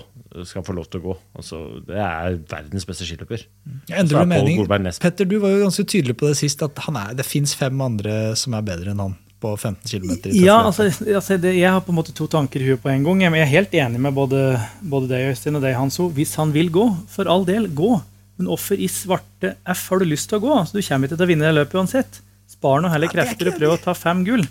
[0.48, 1.16] skal få lov til å gå.
[1.42, 3.44] Altså, det er verdens beste skiløper.
[3.90, 4.92] Jeg endrer er du mening.
[5.02, 7.84] Petter, du var jo ganske tydelig på det sist, at han er, det fins fem
[7.84, 10.12] andre som er bedre enn han på 15 km.
[10.36, 13.04] Ja, altså, altså det, Jeg har på en måte to tanker i huet på en
[13.06, 13.24] gang.
[13.24, 14.42] Jeg er helt enig med både,
[14.80, 16.10] både deg Øystein og deg, Hanso.
[16.14, 17.94] Hvis han vil gå, for all del, gå.
[18.40, 20.52] Men offer i svarte F har du lyst til å gå?
[20.60, 22.22] Altså, du kommer ikke til å vinne det løpet uansett.
[22.50, 24.46] Spar nå heller er krefter og prøv å ta fem gull.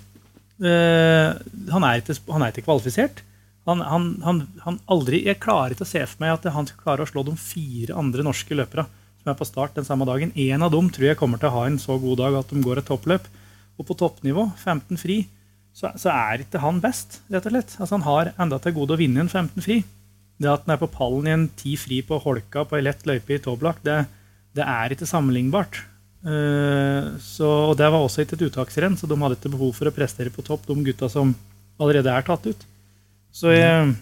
[0.60, 1.38] Uh,
[1.72, 3.24] han, er ikke, han er ikke kvalifisert.
[3.70, 6.86] Han, han, han, han aldri, jeg klarer ikke å se for meg at han skal
[6.86, 8.88] klare å slå de fire andre norske løpere
[9.20, 10.32] som er på start den samme dagen.
[10.34, 12.64] En av dem tror jeg kommer til å ha en så god dag at de
[12.64, 13.28] går et toppløp.
[13.80, 15.22] Og på toppnivå, 15 fri,
[15.76, 17.76] så, så er ikke han best, rett og slett.
[17.80, 19.78] Altså, han har enda til gode å vinne en 15 fri.
[20.40, 23.06] Det at han er på pallen i en 10 fri på Holka på ei lett
[23.08, 24.02] løype i Toblak, det,
[24.56, 25.80] det er ikke sammenlignbart.
[26.20, 29.88] Uh, så, og det var også ikke et uttaksrenn, så de hadde ikke behov for
[29.88, 31.32] å prestere på topp, de gutta som
[31.80, 32.68] allerede er tatt ut.
[33.32, 33.94] Så jeg,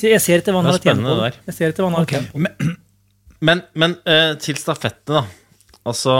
[0.00, 1.16] så jeg ser ikke hva han har tjent på.
[1.46, 2.16] Jeg ser ikke hva han har Ok.
[2.16, 2.74] tjent på.
[3.46, 5.78] Men, men uh, til stafettene, da.
[5.86, 6.14] Altså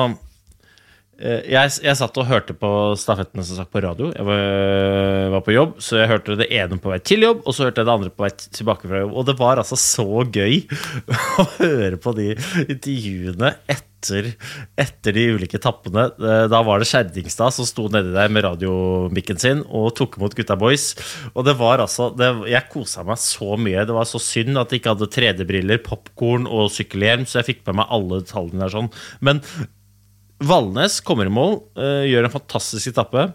[1.18, 2.68] jeg, jeg satt og hørte på
[3.00, 4.12] stafettene som sagt på radio.
[4.14, 7.56] Jeg var, var på jobb, så jeg hørte det ene på vei til jobb, og
[7.56, 9.16] så hørte jeg det andre på vei tilbake fra jobb.
[9.18, 10.60] Og det var altså så gøy
[11.42, 12.28] å høre på de
[12.70, 14.28] intervjuene etter,
[14.78, 16.04] etter de ulike etappene.
[16.22, 20.36] Eh, Da var det Skjerdingstad som sto nedi der med radiomikken sin og tok imot
[20.38, 20.92] Gutta Boys.
[21.34, 23.82] Og det var altså det, Jeg kosa meg så mye.
[23.90, 27.66] Det var så synd at jeg ikke hadde 3D-briller, popkorn og sykkelhjelm, så jeg fikk
[27.66, 28.92] med meg alle detaljene der sånn.
[29.18, 29.42] Men
[30.38, 33.26] Valnes kommer i mål, eh, gjør en fantastisk etappe.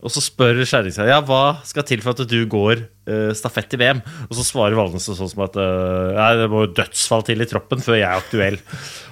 [0.00, 3.80] Og så spør Skjæringstad ja, hva skal til for at du går uh, stafett i
[3.82, 4.00] VM.
[4.30, 7.84] Og så svarer Valnes sånn som at uh, nei, det må dødsfall til i troppen
[7.84, 8.56] før jeg er aktuell.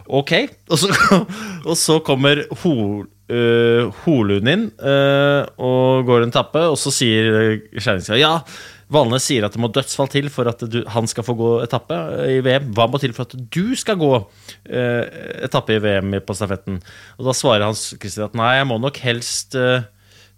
[0.08, 0.32] Ok.
[0.72, 0.88] Og så,
[1.68, 2.74] og så kommer Ho,
[3.04, 8.38] uh, Holund inn og går en tappe, og så sier Skjæringstad ja.
[8.88, 11.96] Valnes sier at det må dødsfall til for at du, han skal få gå etappe
[12.32, 12.70] i VM.
[12.72, 14.14] Hva må til for at du skal gå
[14.68, 16.80] etappe i VM på stafetten?
[17.18, 19.88] Og da svarer Hans Christian at nei, jeg må nok helst eh,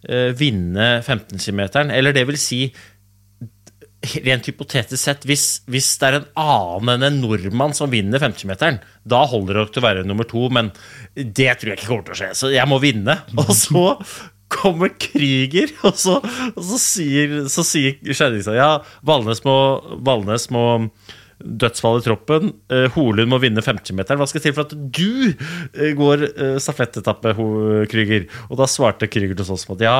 [0.08, 1.62] eh, vinne 15 km.
[1.90, 2.64] Eller det vil si
[4.00, 8.78] Rent hypotetisk sett, hvis, hvis det er en annen enn en nordmann som vinner 50-meteren,
[9.04, 10.70] da holder det nok til å være nummer to, men
[11.12, 12.30] det tror jeg ikke kommer til å skje.
[12.38, 13.18] Så jeg må vinne.
[13.36, 13.82] Og så
[14.50, 16.16] kommer Krüger, og så,
[16.54, 18.70] og så sier, så sier Skjæringstad ja,
[19.06, 19.56] Valnes må,
[20.06, 20.64] Valnes må
[21.40, 22.52] dødsfall i troppen.
[22.72, 24.20] Eh, Holund må vinne 50-meteren.
[24.20, 27.34] Hva skal til for at du eh, går eh, stafettetappe,
[27.90, 28.26] Krüger?
[28.48, 29.96] Og da svarte Krüger til oss at ja,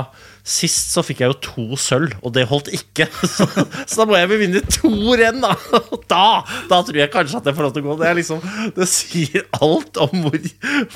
[0.47, 3.09] sist så fikk jeg jo to sølv, og det holdt ikke.
[3.30, 3.47] Så,
[3.86, 5.55] så da må jeg vinne to renn, da!
[6.11, 7.95] Da, da tror jeg kanskje at jeg får lov til å gå.
[8.01, 8.41] Det, er liksom,
[8.74, 10.49] det sier alt om hvor,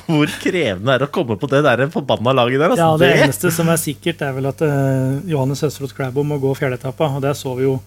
[0.09, 2.75] hvor krevende det er å komme på det der forbanna laget der.
[2.75, 3.05] Ja, Altså.
[3.05, 7.11] Det eneste som er sikkert, er vel at uh, Johannes Høsflot Klæbo må gå fjerdeetappa.
[7.17, 7.79] Og det så vi jo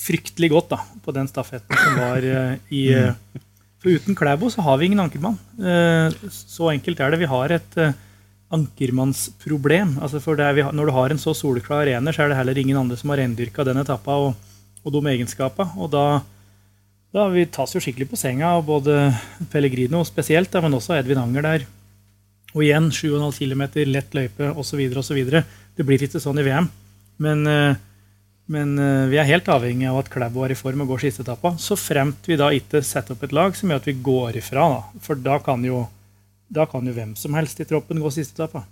[0.00, 3.12] fryktelig godt da, på den stafetten som var eh, i eh,
[3.80, 5.38] For uten Klæbo så har vi ingen ankermann.
[5.60, 7.20] Eh, så enkelt er det.
[7.22, 7.80] Vi har et
[8.50, 9.98] ankermannsproblem.
[10.02, 12.58] Altså for det vi når du har en så soleklar ener, så er det heller
[12.58, 14.32] ingen andre som har rendyrka den etappa og,
[14.84, 15.76] og de egenskapene.
[15.78, 16.06] Og da,
[17.14, 19.12] da vi tas jo skikkelig på senga av både
[19.52, 21.68] Pellegrino spesielt, da, men også Edvin Anger der.
[22.56, 24.80] Og igjen 7,5 km, lett løype osv.
[24.98, 25.20] osv.
[25.76, 26.66] Det blir ikke sånn i VM.
[27.20, 27.46] Men,
[28.50, 31.22] men eh, vi er helt avhengig av at Klæbo er i form og går siste
[31.22, 31.54] etappa.
[31.62, 34.66] Så fremt vi da ikke setter opp et lag som gjør at vi går ifra.
[34.74, 35.02] Da.
[35.06, 35.84] For da kan, jo,
[36.50, 38.64] da kan jo hvem som helst i troppen gå siste etappa.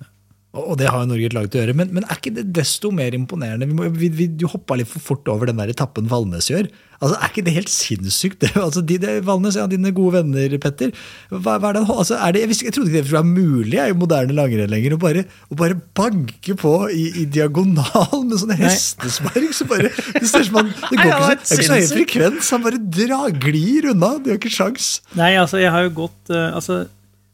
[0.67, 2.49] Og det har jo Norge et lag til å gjøre, men, men er ikke det
[2.57, 3.69] desto mer imponerende?
[3.69, 6.69] Vi må, vi, vi, du hoppa litt for fort over den der etappen Valnes gjør.
[6.99, 8.41] Altså, Er ikke det helt sinnssykt?
[8.43, 10.91] Det, altså, de, det, Valnes, ja, dine gode venner, Petter.
[11.31, 13.79] Hva, hva er det, altså, er det, jeg, visste, jeg trodde ikke det var mulig
[13.85, 18.59] i moderne langrenn lenger å bare, å bare banke på i, i diagonal med sånne
[18.59, 19.51] hestespark.
[19.55, 21.79] Så bare, det ser man, som han Det går Nei, ikke så, er ikke så
[21.79, 22.53] høy frekvens.
[22.57, 24.15] Han bare drar, glir unna.
[24.23, 24.97] De har ikke sjans.
[25.19, 26.83] Nei, altså, jeg har jo gått eh, altså,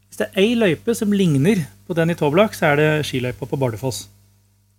[0.09, 3.47] Hvis det er ei løype som ligner på den i Toblak, så er det skiløypa
[3.49, 4.05] på Bardufoss.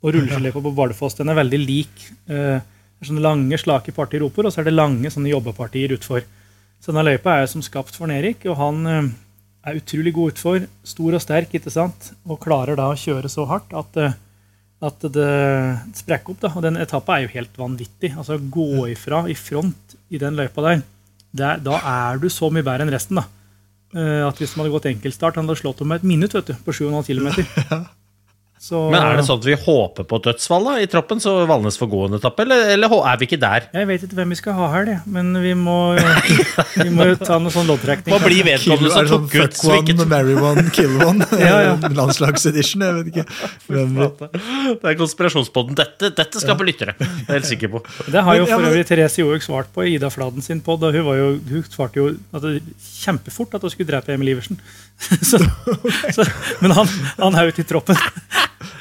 [0.03, 2.09] Og rulleskiløypa på Bardufoss den er veldig lik.
[2.29, 2.59] eh,
[2.97, 6.23] det er sånne lange, slake partier oppover, og så er det lange sånne jobbepartier utfor.
[6.81, 9.11] Så denne løypa er som skapt for Erik, og han eh,
[9.69, 10.67] er utrolig god utfor.
[10.87, 12.13] Stor og sterk, ikke sant?
[12.25, 14.17] Og klarer da å kjøre så hardt at, eh,
[14.87, 15.31] at det
[15.99, 16.41] sprekker opp.
[16.41, 18.15] da, Og den etappa er jo helt vanvittig.
[18.17, 20.83] Altså Gå ifra i front i den løypa der,
[21.37, 23.21] der da er du så mye bedre enn resten.
[23.21, 23.27] da.
[23.95, 26.57] Eh, at Hvis de hadde gått enkeltstart, han hadde slått om et minutt vet du,
[26.67, 27.29] på 7,5 km.
[28.59, 31.77] Så, Men er det sånn at vi håper på dødsfall da, i troppen, så Valnes
[31.77, 33.67] får gå en etappe, eller, eller er vi ikke der?
[33.77, 34.95] Jeg vet ikke hvem vi skal ha her, det.
[35.13, 35.75] men vi må,
[36.81, 38.15] vi må jo ta noe sånn loddtrekning.
[38.15, 41.29] Hva blir vedkommende som det sånn tok ut one, marry one, kill one?
[41.47, 41.75] Ja, ja.
[42.01, 43.27] Landslagsedition, jeg vet ikke.
[43.75, 45.77] Men, Det er konspirasjonspodden.
[45.79, 46.97] Dette, dette skal på lyttere.
[46.97, 47.85] Det er jeg helt sikker på.
[48.09, 50.83] Det har jo for øvrig Therese Johaug svart på i Ida Fladen sin pod.
[50.83, 52.65] Hun, var jo, hun svarte jo at det,
[53.05, 54.59] kjempefort at hun skulle drepe Emil Iversen.
[55.21, 55.39] så,
[56.17, 56.25] så,
[56.65, 56.91] men han,
[57.21, 58.01] han er ute i troppen.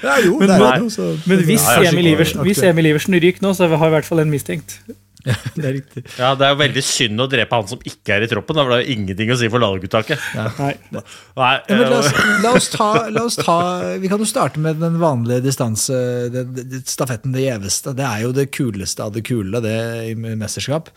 [0.05, 2.61] Ja, jo, Men- det er jo noe så Men hvis Ja, ja, Emil Iversen, hvis.
[2.69, 4.79] Emil Iversen ryker nå, så har vi i hvert fall en mistenkt.
[5.25, 6.03] Det er riktig.
[6.19, 8.57] Ja, Det er jo veldig synd å drepe han som ikke er i troppen.
[8.57, 10.21] Da, for det er jo ingenting å si for laguttaket.
[10.37, 10.73] Nei.
[10.93, 13.57] Nei, Ja, la, oss, eh, la, oss ta, la oss ta
[14.01, 15.97] Vi kan jo starte med den vanlige distanse,
[16.33, 17.95] den, den stafetten det gjeveste.
[17.97, 19.77] Det er jo det kuleste av det kule, det
[20.11, 20.91] i mesterskap.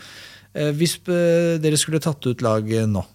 [0.53, 3.07] Eh, Hvis eh, dere skulle tatt ut lag nå,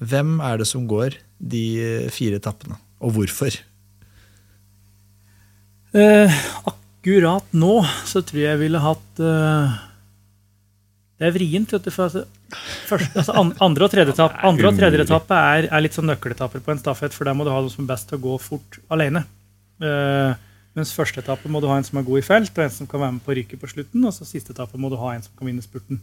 [0.00, 1.18] hvem er det som går
[1.52, 2.80] de fire etappene?
[3.02, 3.60] Og hvorfor?
[5.92, 7.72] Eh, akkurat nå
[8.08, 9.74] så tror jeg jeg ville hatt eh,
[11.20, 11.90] Det er vrient, vet du.
[11.92, 12.22] For altså,
[12.88, 16.08] Første, altså an, andre og tredje etappe, andre og tredje etappe er, er litt sånn
[16.10, 18.24] nøkkeletapper på en stafett, for der må du ha noen som er best til å
[18.26, 19.22] gå fort alene.
[19.80, 20.34] Eh,
[20.76, 22.88] mens første etappe må du ha en som er god i felt, og en som
[22.88, 24.04] kan være med på ryket på slutten.
[24.04, 26.02] Og så siste etappe må du ha en som kan vinne spurten.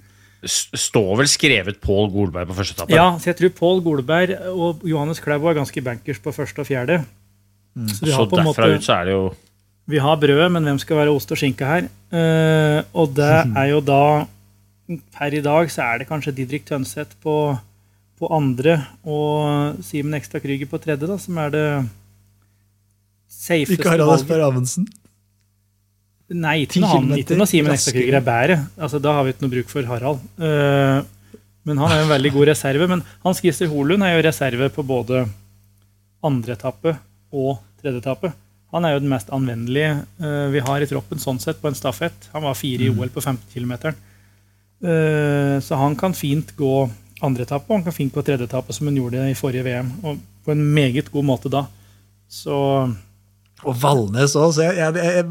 [0.50, 2.96] Står vel skrevet Pål Golberg på første etappe?
[2.96, 6.70] Ja, så jeg tror Pål Golberg og Johannes Klæbo er ganske bankers på første og
[6.70, 7.02] fjerde.
[7.94, 9.26] Så vi Så en derfra måte ut så er det jo
[9.90, 11.88] Vi har brødet, men hvem skal være ost og skinke her?
[12.14, 13.32] Uh, og det
[13.62, 14.04] er jo da
[14.90, 17.34] Per i dag så er det kanskje Didrik Tønseth på,
[18.18, 21.66] på andre og Simen Ekstad Krüger på tredje, da, som er det
[23.30, 24.88] safeste Ikke Harald Asper Amundsen.
[26.34, 28.02] Nei, ikke når, Simen Ekstad.
[28.02, 28.58] Er bedre.
[28.82, 30.26] Altså, da har vi ikke noe bruk for Harald.
[30.42, 31.06] Uh,
[31.70, 32.90] men han er en veldig god reserve.
[32.90, 35.24] Men Hans Christer Holund er jo reserve på både
[36.26, 36.98] andre etappe
[37.30, 38.34] og tredje etappe.
[38.74, 41.78] Han er jo den mest anvendelige uh, vi har i troppen sånn sett på en
[41.78, 42.30] stafett.
[42.36, 43.96] Han var fire i OL på 15 km.
[44.80, 46.74] så han kan fint gå
[47.26, 49.90] andre etappe, og han kan fint gå tredje etappe, som han gjorde i forrige VM.
[50.08, 51.66] Og på en meget god måte da.
[52.30, 52.56] Så
[53.68, 54.56] Og Valnes òg.
[54.62, 55.26] Jeg, jeg, jeg,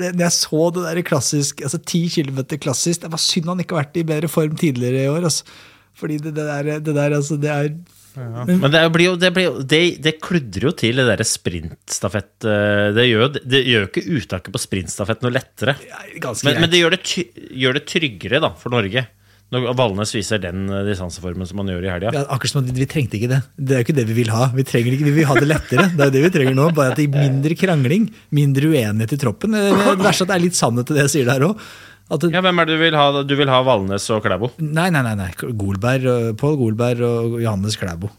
[0.00, 3.76] jeg jeg så det der klassisk, altså 10 km klassisk Det var synd han ikke
[3.76, 5.26] har vært i bedre form tidligere i år.
[5.28, 5.44] Altså.
[5.92, 7.68] Fordi det, det, der, det der, altså, det er
[8.16, 12.46] Men det, blir jo, det, blir jo, det, det kludrer jo til det derre sprintstafett
[12.48, 15.76] eh, Det gjør det gjør jo ikke uttaket på sprintstafett noe lettere.
[16.18, 17.26] Men, men det gjør det, ty,
[17.62, 19.06] gjør det tryggere da, for Norge.
[19.50, 22.14] Når Valnes viser den eh, distanseformen som han gjør i helga.
[22.14, 23.40] Ja, akkurat som at vi trengte ikke det.
[23.58, 24.48] Det er jo ikke det vi vil ha.
[24.54, 25.86] Vi trenger ikke, vi vil ha det lettere.
[25.90, 26.68] Det er jo det vi trenger nå.
[26.76, 28.08] Bare at det er mindre krangling,
[28.38, 29.58] mindre uenighet i troppen.
[29.58, 31.64] Det verste er at det er litt sannhet til det jeg sier der òg.
[32.10, 33.04] Ja, hvem er det du vil ha?
[33.22, 34.48] Du vil ha Valnes og Klæbo?
[34.58, 35.14] Nei, nei, nei.
[35.14, 35.28] nei.
[35.38, 38.10] Golberg, Pål Golberg og Johannes Klæbo.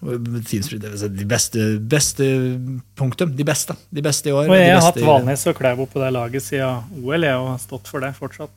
[0.48, 2.30] Teamsprint, det er De beste, beste
[2.96, 3.36] punktum.
[3.36, 3.76] De beste.
[3.92, 4.48] De beste i år.
[4.48, 7.92] Og jeg har hatt Valnes og Klæbo på det laget siden OL, jeg, har stått
[7.92, 8.54] for det fortsatt.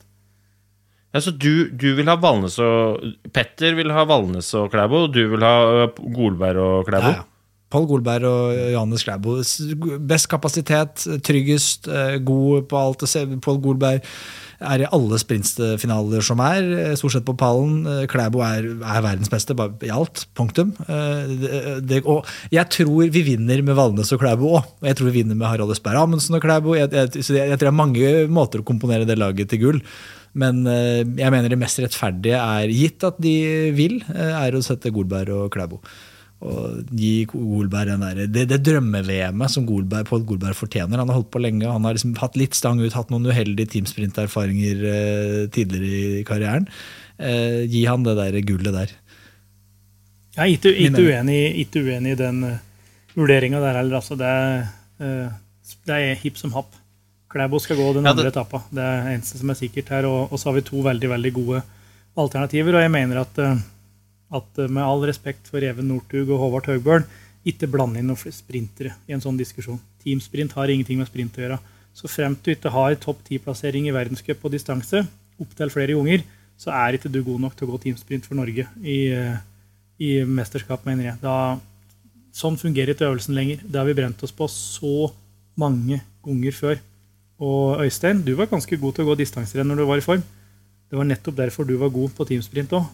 [1.15, 3.03] Ja, så du, du vil ha Valnes og
[3.35, 7.11] Petter vil ha Valnes og Klæbo, og du vil ha eh, Golberg og Klæbo?
[7.11, 7.34] Ja, ja.
[7.73, 9.39] Pål Golberg og Johannes Klæbo.
[10.05, 13.05] Best kapasitet, tryggest, eh, god på alt.
[13.41, 14.05] Pål Golberg
[14.61, 17.87] er i alle sprintfinaler som er, eh, stort sett på pallen.
[17.87, 20.27] Eh, Klæbo er, er verdens beste i alt.
[20.35, 20.75] Punktum.
[20.87, 24.63] Det, og jeg tror vi vinner med Valnes og Klæbo òg.
[24.81, 26.75] Og jeg tror vi vinner med Harald Østberg Amundsen og Klæbo.
[26.75, 29.81] Jeg, jeg, jeg, jeg tror det er mange måter å komponere det laget til gull.
[30.35, 35.31] Men jeg mener det mest rettferdige er, gitt at de vil, er å sette Golberg
[35.31, 35.79] og Klæbo.
[36.45, 40.99] Og gi Golberg den der, det, det drømme-VM-et som Golberg, Pål Golberg fortjener.
[41.01, 41.65] Han har holdt på lenge.
[41.65, 46.67] Han har liksom hatt litt stang ut, hatt noen uheldige teamsprint-erfaringer eh, tidligere i karrieren.
[47.17, 48.93] Eh, gi han det der gullet der.
[50.35, 52.55] Jeg er ikke, ikke, uenig, ikke uenig i den uh,
[53.15, 54.01] vurderinga der heller.
[54.01, 54.65] Altså, det, er,
[54.99, 56.75] eh, det er hipp som happ.
[57.31, 58.61] Klæbo skal gå den Ja, andre det- etappa.
[58.69, 60.05] Det er eneste som er sikkert her.
[60.11, 61.63] Og, og så har vi to veldig veldig gode
[62.19, 62.75] alternativer.
[62.75, 63.63] Og jeg mener at, eh,
[64.35, 67.07] at eh, med all respekt for Even Northug og Håvard Høgbørn,
[67.45, 69.79] ikke blande inn noen sprintere i en sånn diskusjon.
[70.01, 71.59] Teamsprint har ingenting med sprint å gjøre.
[71.95, 75.05] Så fremt du ikke har topp ti-plassering i verdenscup på distanse,
[75.39, 76.25] opptil flere ganger,
[76.59, 79.37] så er ikke du god nok til å gå teamsprint for Norge i, eh,
[79.99, 81.21] i mesterskap, mener jeg.
[81.21, 81.59] Da,
[82.35, 83.61] sånn fungerer ikke øvelsen lenger.
[83.63, 85.11] Det har vi brent oss på så
[85.59, 86.81] mange ganger før.
[87.39, 90.23] Og Øystein, du var ganske god til å gå distanserenn når du var i form.
[90.89, 92.85] Det var nettopp derfor du var god på teamsprint òg.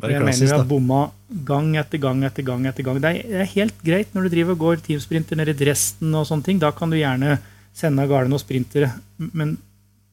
[0.00, 1.00] Bare jeg mener vi har bomma
[1.46, 2.64] gang etter gang etter gang.
[2.66, 3.00] etter gang.
[3.02, 6.14] Det er, det er helt greit når du driver og går teamsprinter nede i Dresden
[6.16, 6.60] og sånne ting.
[6.62, 7.36] Da kan du gjerne
[7.76, 8.92] sende av gårde noen sprintere.
[9.20, 9.58] Men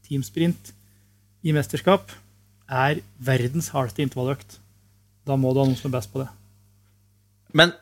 [0.08, 0.74] teamsprint
[1.48, 2.12] i mesterskap
[2.70, 4.60] er verdens hardeste intervalløkt.
[5.26, 6.30] Da må du ha noen som er best på det.
[7.56, 7.74] Men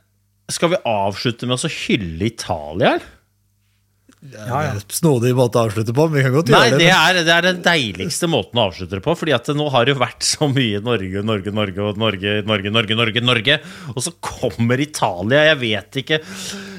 [0.52, 2.96] skal vi avslutte med å så hylle Italia?
[2.96, 3.14] eller?
[4.34, 4.72] Ja, ja.
[4.94, 6.94] Snodig måte å avslutte på, men vi kan godt Nei, gjøre det det.
[6.96, 9.16] er, det er den deiligste måten å avslutte det på.
[9.20, 12.98] Fordi at nå har det vært så mye Norge, Norge, Norge og Norge, Norge, Norge,
[13.00, 13.60] Norge, Norge.
[13.96, 15.46] Og så kommer Italia.
[15.52, 16.22] Jeg vet ikke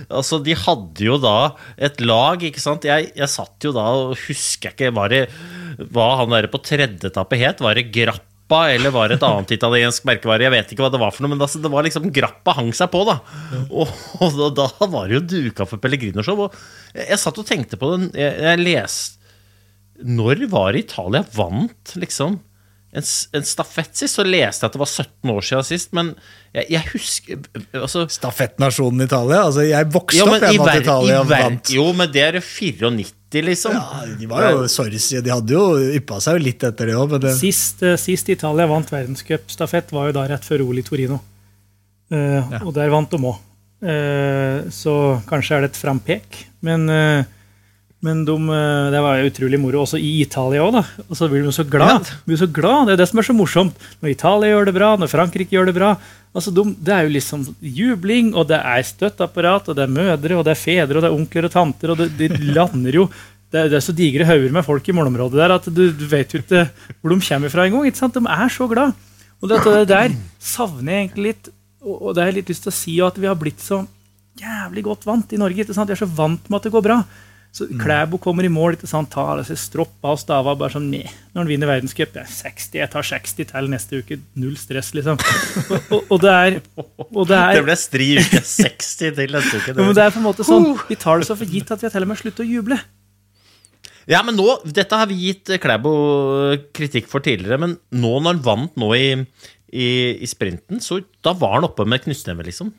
[0.09, 1.35] Altså, De hadde jo da
[1.77, 2.87] et lag, ikke sant.
[2.89, 5.23] Jeg, jeg satt jo da og husker ikke Var det
[5.93, 7.61] hva han der på tredje etappe het?
[7.63, 7.91] Var det
[8.49, 8.73] Grappa?
[8.73, 10.47] Eller var det et annet italiensk merkevare?
[10.47, 12.73] Jeg vet ikke hva det var for noe, men altså, det var liksom Grappa hang
[12.73, 13.19] seg på, da.
[13.71, 13.89] Og,
[14.21, 16.47] og da, da var det jo duka for Pellegrino-show.
[16.47, 16.59] Og
[16.95, 18.13] jeg, jeg satt og tenkte på det.
[18.17, 19.17] Jeg, jeg leste
[19.99, 22.37] når var det Italia vant liksom
[22.95, 23.03] en,
[23.35, 24.15] en stafett sist?
[24.15, 26.13] Så leste jeg at det var 17 år siden sist, men
[26.55, 27.41] jeg, jeg husker
[27.75, 29.43] altså, Stafettnasjonen Italia.
[29.49, 31.73] altså Jeg vokste ja, opp med at Italia vant.
[31.75, 33.73] Jo, men det er jo 94, liksom.
[33.77, 35.65] Ja, de var jo sorry, de hadde jo
[35.99, 40.09] yppa seg jo litt etter det òg, det, Sist, eh, sist Italia vant verdenscupstafett, var
[40.09, 41.21] jo da rett før OL i Torino.
[42.11, 43.37] Eh, Og der vant de òg.
[44.75, 44.95] så
[45.29, 46.47] kanskje er det et frampek.
[46.63, 47.25] Men eh,
[48.05, 49.83] Men de, eh, det var jo utrolig moro.
[49.83, 50.85] Også i Italia òg, da.
[51.09, 52.07] Og så blir de så glad.
[52.07, 52.87] De blir så glad.
[52.87, 53.89] Det er det som er så morsomt.
[54.03, 55.97] Når Italia gjør det bra, når Frankrike gjør det bra.
[56.37, 60.39] Altså, de, Det er jo liksom jubling, og det er støtteapparat, og det er mødre,
[60.39, 63.09] og det er fedre, og det er onkler og tanter, og det, de lander jo
[63.49, 66.35] det det er så digre hauger med folk i målområdet der at du, du vet
[66.35, 66.67] jo ikke
[67.01, 67.87] hvor de kommer fra engang.
[67.89, 68.93] De er så glad.
[69.41, 71.49] Og dette det der savner jeg egentlig litt.
[71.81, 73.81] Og, og det har jeg litt lyst til å si at vi har blitt så
[74.39, 75.65] jævlig godt vant i Norge.
[75.65, 75.89] ikke sant?
[75.89, 76.99] Vi er så vant med at det går bra.
[77.55, 79.09] Så Klæbo kommer i mål, ikke sant?
[79.11, 82.13] tar disse stroppa og stava bare sånn Nei, når han vinner verdenscup.
[82.15, 84.19] Jeg, er 60, jeg tar 60 til neste uke.
[84.39, 85.19] Null stress, liksom.
[85.19, 86.61] Og, og, og det er,
[87.09, 89.75] og det er Det ble stri uke 60 til neste uke.
[89.81, 91.89] men det er på en måte sånn, Vi tar det så for gitt at vi
[91.89, 92.79] har til og med sluttet å juble.
[94.09, 95.93] Ja, men nå, Dette har vi gitt Klæbo
[96.77, 99.09] kritikk for tidligere, men nå når han vant nå i,
[99.69, 102.71] i, i sprinten, så da var han oppe med knyttneve, liksom.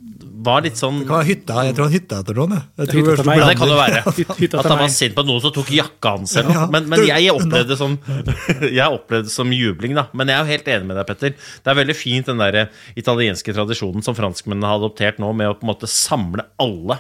[0.46, 2.56] Var litt sånn Det var hytta, jeg tror han hytta etter noen.
[2.56, 2.66] Jeg.
[2.80, 3.36] Jeg tror Hytta.
[3.38, 4.00] Ja, det kan jo være.
[4.40, 6.34] Hytta At han var sint på noen som tok jakka hans.
[6.40, 6.64] eller noe.
[6.64, 6.66] Ja.
[6.74, 7.98] Men, men jeg opplevde det som
[8.80, 10.08] Jeg opplevde det som jubling, da.
[10.18, 11.38] Men jeg er jo helt enig med deg, Petter.
[11.38, 12.60] Det er veldig fint den der
[12.98, 16.98] italienske tradisjonen som franskmennene har adoptert nå, med å på en måte samle alle,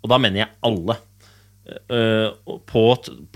[0.00, 0.96] og da mener jeg alle,
[1.92, 2.28] eh,
[2.72, 2.84] på,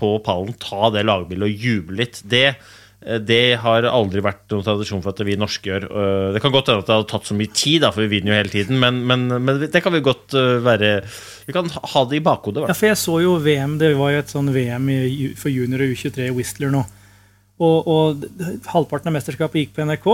[0.01, 2.23] på pallen, ta det lagbildet og juble litt.
[2.31, 2.69] Det eh,
[3.01, 5.87] det har aldri vært noen tradisjon for at vi norske gjør.
[5.89, 8.33] Eh, Det kan godt hende at det hadde tatt så mye tid, for vi vinner
[8.33, 10.91] jo hele tiden, men, men, men det kan vi godt eh, være
[11.47, 12.67] Vi kan ha det i bakhodet.
[12.69, 14.89] Ja, for jeg så jo VM, det var jo et sånn VM
[15.39, 16.83] for junior og U23 i Whistler nå.
[17.61, 18.23] Og, og
[18.71, 20.07] halvparten av mesterskapet gikk på NRK.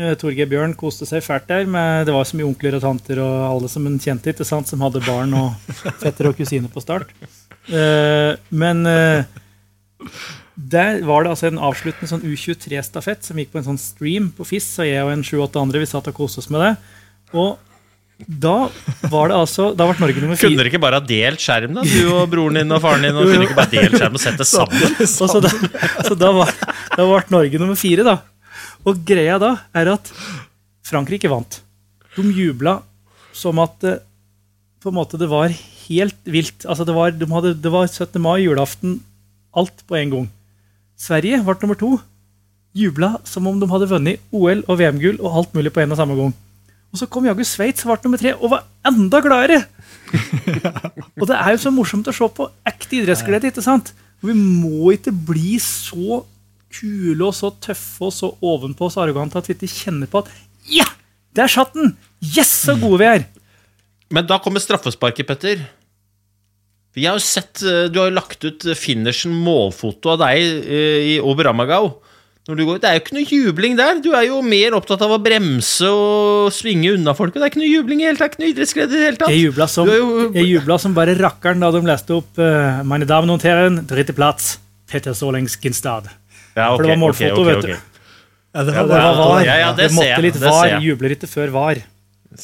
[0.00, 1.66] Eh, Torgeir Bjørn koste seg fælt der.
[1.68, 4.68] Men det var så mye onkler og tanter og alle som en kjente, ikke sant,
[4.68, 5.72] som hadde barn og
[6.04, 7.12] fetter og kusiner på start.
[7.68, 9.28] Eh, men eh,
[10.54, 14.46] der var det altså en avsluttende sånn U23-stafett som gikk på en sånn stream på
[14.46, 16.74] FIS, og jeg og en sju-åtte andre vi satt og koste oss med det.
[17.34, 17.56] Og
[18.14, 18.68] da
[19.10, 21.82] var det altså Da ble Norge nummer Kunne dere ikke bare ha delt skjerm, da?
[21.82, 23.16] Du og broren din og faren din?
[23.18, 24.94] Og kunne ikke bare delt skjerm og sett det sammen?
[25.16, 25.50] Så, så da,
[26.06, 26.52] så da var
[26.94, 28.20] da ble Norge nummer fire, da.
[28.86, 30.12] Og greia da er at
[30.86, 31.58] Frankrike vant.
[32.14, 32.78] De jubla
[33.34, 35.50] som at på en måte det var
[35.88, 36.62] helt vilt.
[36.68, 38.20] Altså det, var, de hadde, det var 17.
[38.22, 39.00] mai, julaften,
[39.58, 40.30] alt på en gang.
[41.00, 41.96] Sverige ble nummer to.
[42.74, 46.00] Jubla som om de hadde vunnet OL og VM-gull og alt mulig på en og
[46.00, 46.32] samme gang.
[46.94, 49.64] Og så kom jaggu Sveits og ble nummer tre og var enda gladere!
[51.18, 53.50] Og det er jo så morsomt å se på ekte idrettsglede.
[53.50, 53.90] ikke sant?
[54.22, 56.20] Og vi må ikke bli så
[56.74, 60.22] kule og så tøffe og så ovenpå og så arrogante at vi ikke kjenner på
[60.22, 60.30] at
[60.70, 60.86] Ja!
[61.34, 61.96] Der satt den!
[62.22, 63.26] Yes, så gode vi er!
[64.14, 65.64] Men da kommer straffesparket, Petter.
[66.94, 71.14] Vi har jo sett, eh, Du har jo lagt ut finishen målfoto av deg eh,
[71.14, 71.94] i Oberammergau.
[72.46, 74.00] Når du går, Det er jo ikke noe jubling der.
[74.04, 77.32] Du er jo mer opptatt av å bremse og svinge unna folk.
[77.34, 78.34] og Det er ikke noe jubling i hele tatt.
[78.36, 79.32] Ikke noe idrettsglede i det hele tatt.
[79.32, 83.06] Jeg jubla som, jo- jeg jubla som bare rakkeren da de leste opp uh, Meine
[83.08, 86.10] Damen und Herren, dritte Platz, Peter Solengs Ginstad.
[86.54, 87.90] Ja, okay, For det var målfoto, målfoto, okay, vet du.
[88.54, 89.40] Ja, det Ja, var det var var.
[89.48, 90.66] Ja, ja, det det ser måtte jeg, litt var.
[90.68, 90.82] jeg.
[90.84, 91.74] Jubler ikke før var.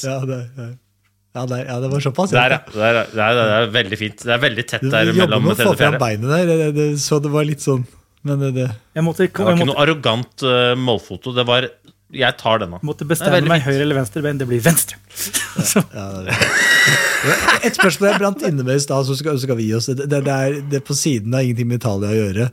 [0.03, 0.71] ja, det, ja.
[1.31, 2.33] Ja, det, ja, det var såpass.
[2.35, 2.59] Der, ja.
[2.59, 2.73] ja.
[2.75, 4.23] Der, det, er, det er veldig fint.
[4.27, 6.87] Det er veldig tett der Du jobber med å få fram beinet der, det, det,
[7.03, 7.85] så det var litt sånn
[8.27, 11.31] Men det, det Jeg måtte, Det var ikke måtte, noe arrogant uh, målfoto.
[11.37, 11.69] Det var
[12.11, 12.81] Jeg tar denne.
[12.83, 13.69] måtte bestemme meg fint.
[13.69, 14.41] høyre eller venstre bein.
[14.41, 14.99] Det blir venstre.
[15.95, 16.39] Ja, ja, det,
[17.69, 19.87] Et spørsmål jeg brant inne med i stad, så skal, så skal vi gi oss.
[19.93, 22.49] Det, det, det, er, det er på siden av ingenting med Italia å gjøre.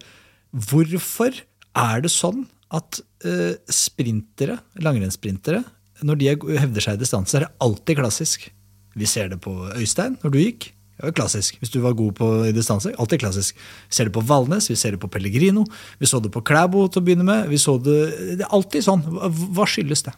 [0.69, 1.41] Hvorfor
[1.78, 2.45] er det sånn
[2.78, 5.63] at uh, sprintere, langrennssprintere,
[6.05, 8.51] når de er, hevder seg i distanse, er det alltid klassisk?
[8.98, 10.72] Vi ser det på Øystein når du gikk.
[10.98, 11.58] Det var klassisk.
[11.62, 13.58] Hvis du var god på i distanse, alltid klassisk.
[13.89, 15.66] Vi ser det på Valnes, vi ser det på Pellegrino,
[16.00, 17.43] vi så det på Klæbo til å begynne med.
[17.52, 17.98] Vi så det,
[18.39, 19.04] det er alltid sånn.
[19.06, 20.16] Hva, skyldes det?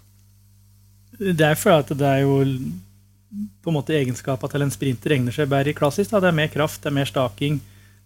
[1.20, 2.38] det er fordi det er jo
[3.60, 6.14] på en måte egenskapa til en sprinter egner seg bedre i klassisk.
[6.14, 6.22] Da.
[6.24, 7.60] Det er mer kraft, det er mer staking,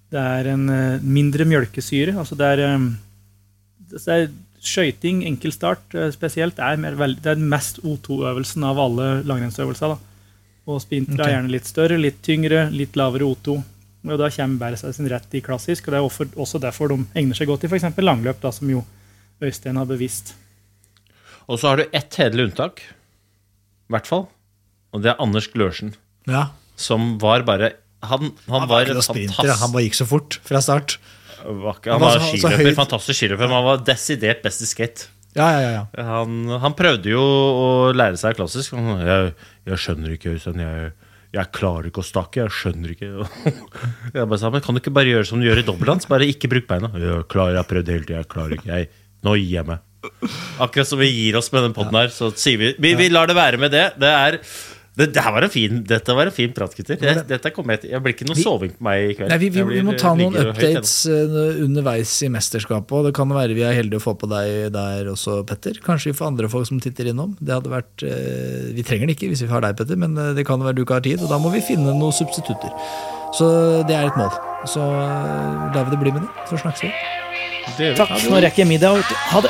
[0.10, 2.16] det er en eh, mindre mjølkesyre.
[2.18, 2.64] Altså det er,
[3.94, 4.26] det er
[4.64, 9.92] Skøyting, enkel start spesielt, er, mer, det er mest O2-øvelsen av alle langrennsøvelser.
[9.92, 10.13] Da.
[10.68, 11.28] Og sprintere Ok.
[11.28, 13.58] er gjerne litt større, litt tyngre, litt lavere O2.
[14.06, 15.88] Og da kommer bæret seg sin rett i klassisk.
[15.88, 17.84] og Det er også derfor de egner seg godt i f.eks.
[17.98, 18.84] langløp, da, som jo
[19.42, 20.34] Øystein har bevisst.
[21.50, 24.28] Og så har du ett hederlig unntak, i hvert fall.
[24.94, 25.96] Og det er Anders Glørsen,
[26.28, 30.40] Ja, som var bare Han, han, Han var var fantastisk han bare gikk så fort
[30.44, 30.98] fra start.
[31.46, 34.66] var ikke- Han Han var var skiløper, fantastisk skiløper, men han var desidert best i
[34.66, 35.08] skate.
[35.34, 35.84] Ja, ja, ja.
[36.06, 38.76] Han, han prøvde jo å lære seg klassisk.
[38.78, 39.32] Han, jeg,
[39.72, 40.62] jeg skjønner ikke, Øystein.
[40.62, 40.92] Jeg,
[41.34, 42.44] jeg klarer ikke å stake.
[42.44, 43.10] Jeg skjønner ikke.
[44.14, 46.06] Jeg bare sa, men Kan du ikke bare gjøre som du gjør i dobbeltdans?
[46.12, 46.92] Bare ikke bruk beina.
[46.94, 48.20] Jeg, klarer, jeg har prøvd hele tida.
[48.22, 48.70] Jeg klarer ikke.
[48.78, 48.92] Jeg,
[49.26, 49.82] nå gir jeg meg.
[50.62, 53.30] Akkurat som vi gir oss med den poden her, så sier vi, vi Vi lar
[53.32, 53.86] det være med det.
[53.98, 54.38] Det er
[54.96, 57.00] Det, det her var en fin, dette var en fin prat, gutter.
[57.02, 59.30] Jeg, dette kommer jeg, til- jeg blir ikke noe Vi- soving på meg i kveld.
[59.32, 62.94] Nei, vi, vi, blir- vi må ta noen updates eh, underveis i mesterskapet.
[63.00, 65.80] Og det kan være vi er heldige å få på deg der også, Petter.
[65.82, 67.34] Kanskje vi får andre folk som titter innom.
[67.42, 70.34] Det hadde vært, eh, Vi trenger det ikke hvis vi har deg, Petter, men eh,
[70.38, 71.26] det kan være du ikke har tid.
[71.26, 72.70] Og da må vi finne noen substitutter.
[73.34, 73.50] Så
[73.90, 74.30] det er et mål.
[74.70, 74.78] Så
[75.74, 76.30] lar vi det bli med det.
[76.54, 76.94] Så snakkes vi.
[77.98, 79.02] Takk, nå rekker jeg middag.
[79.34, 79.50] Ha det.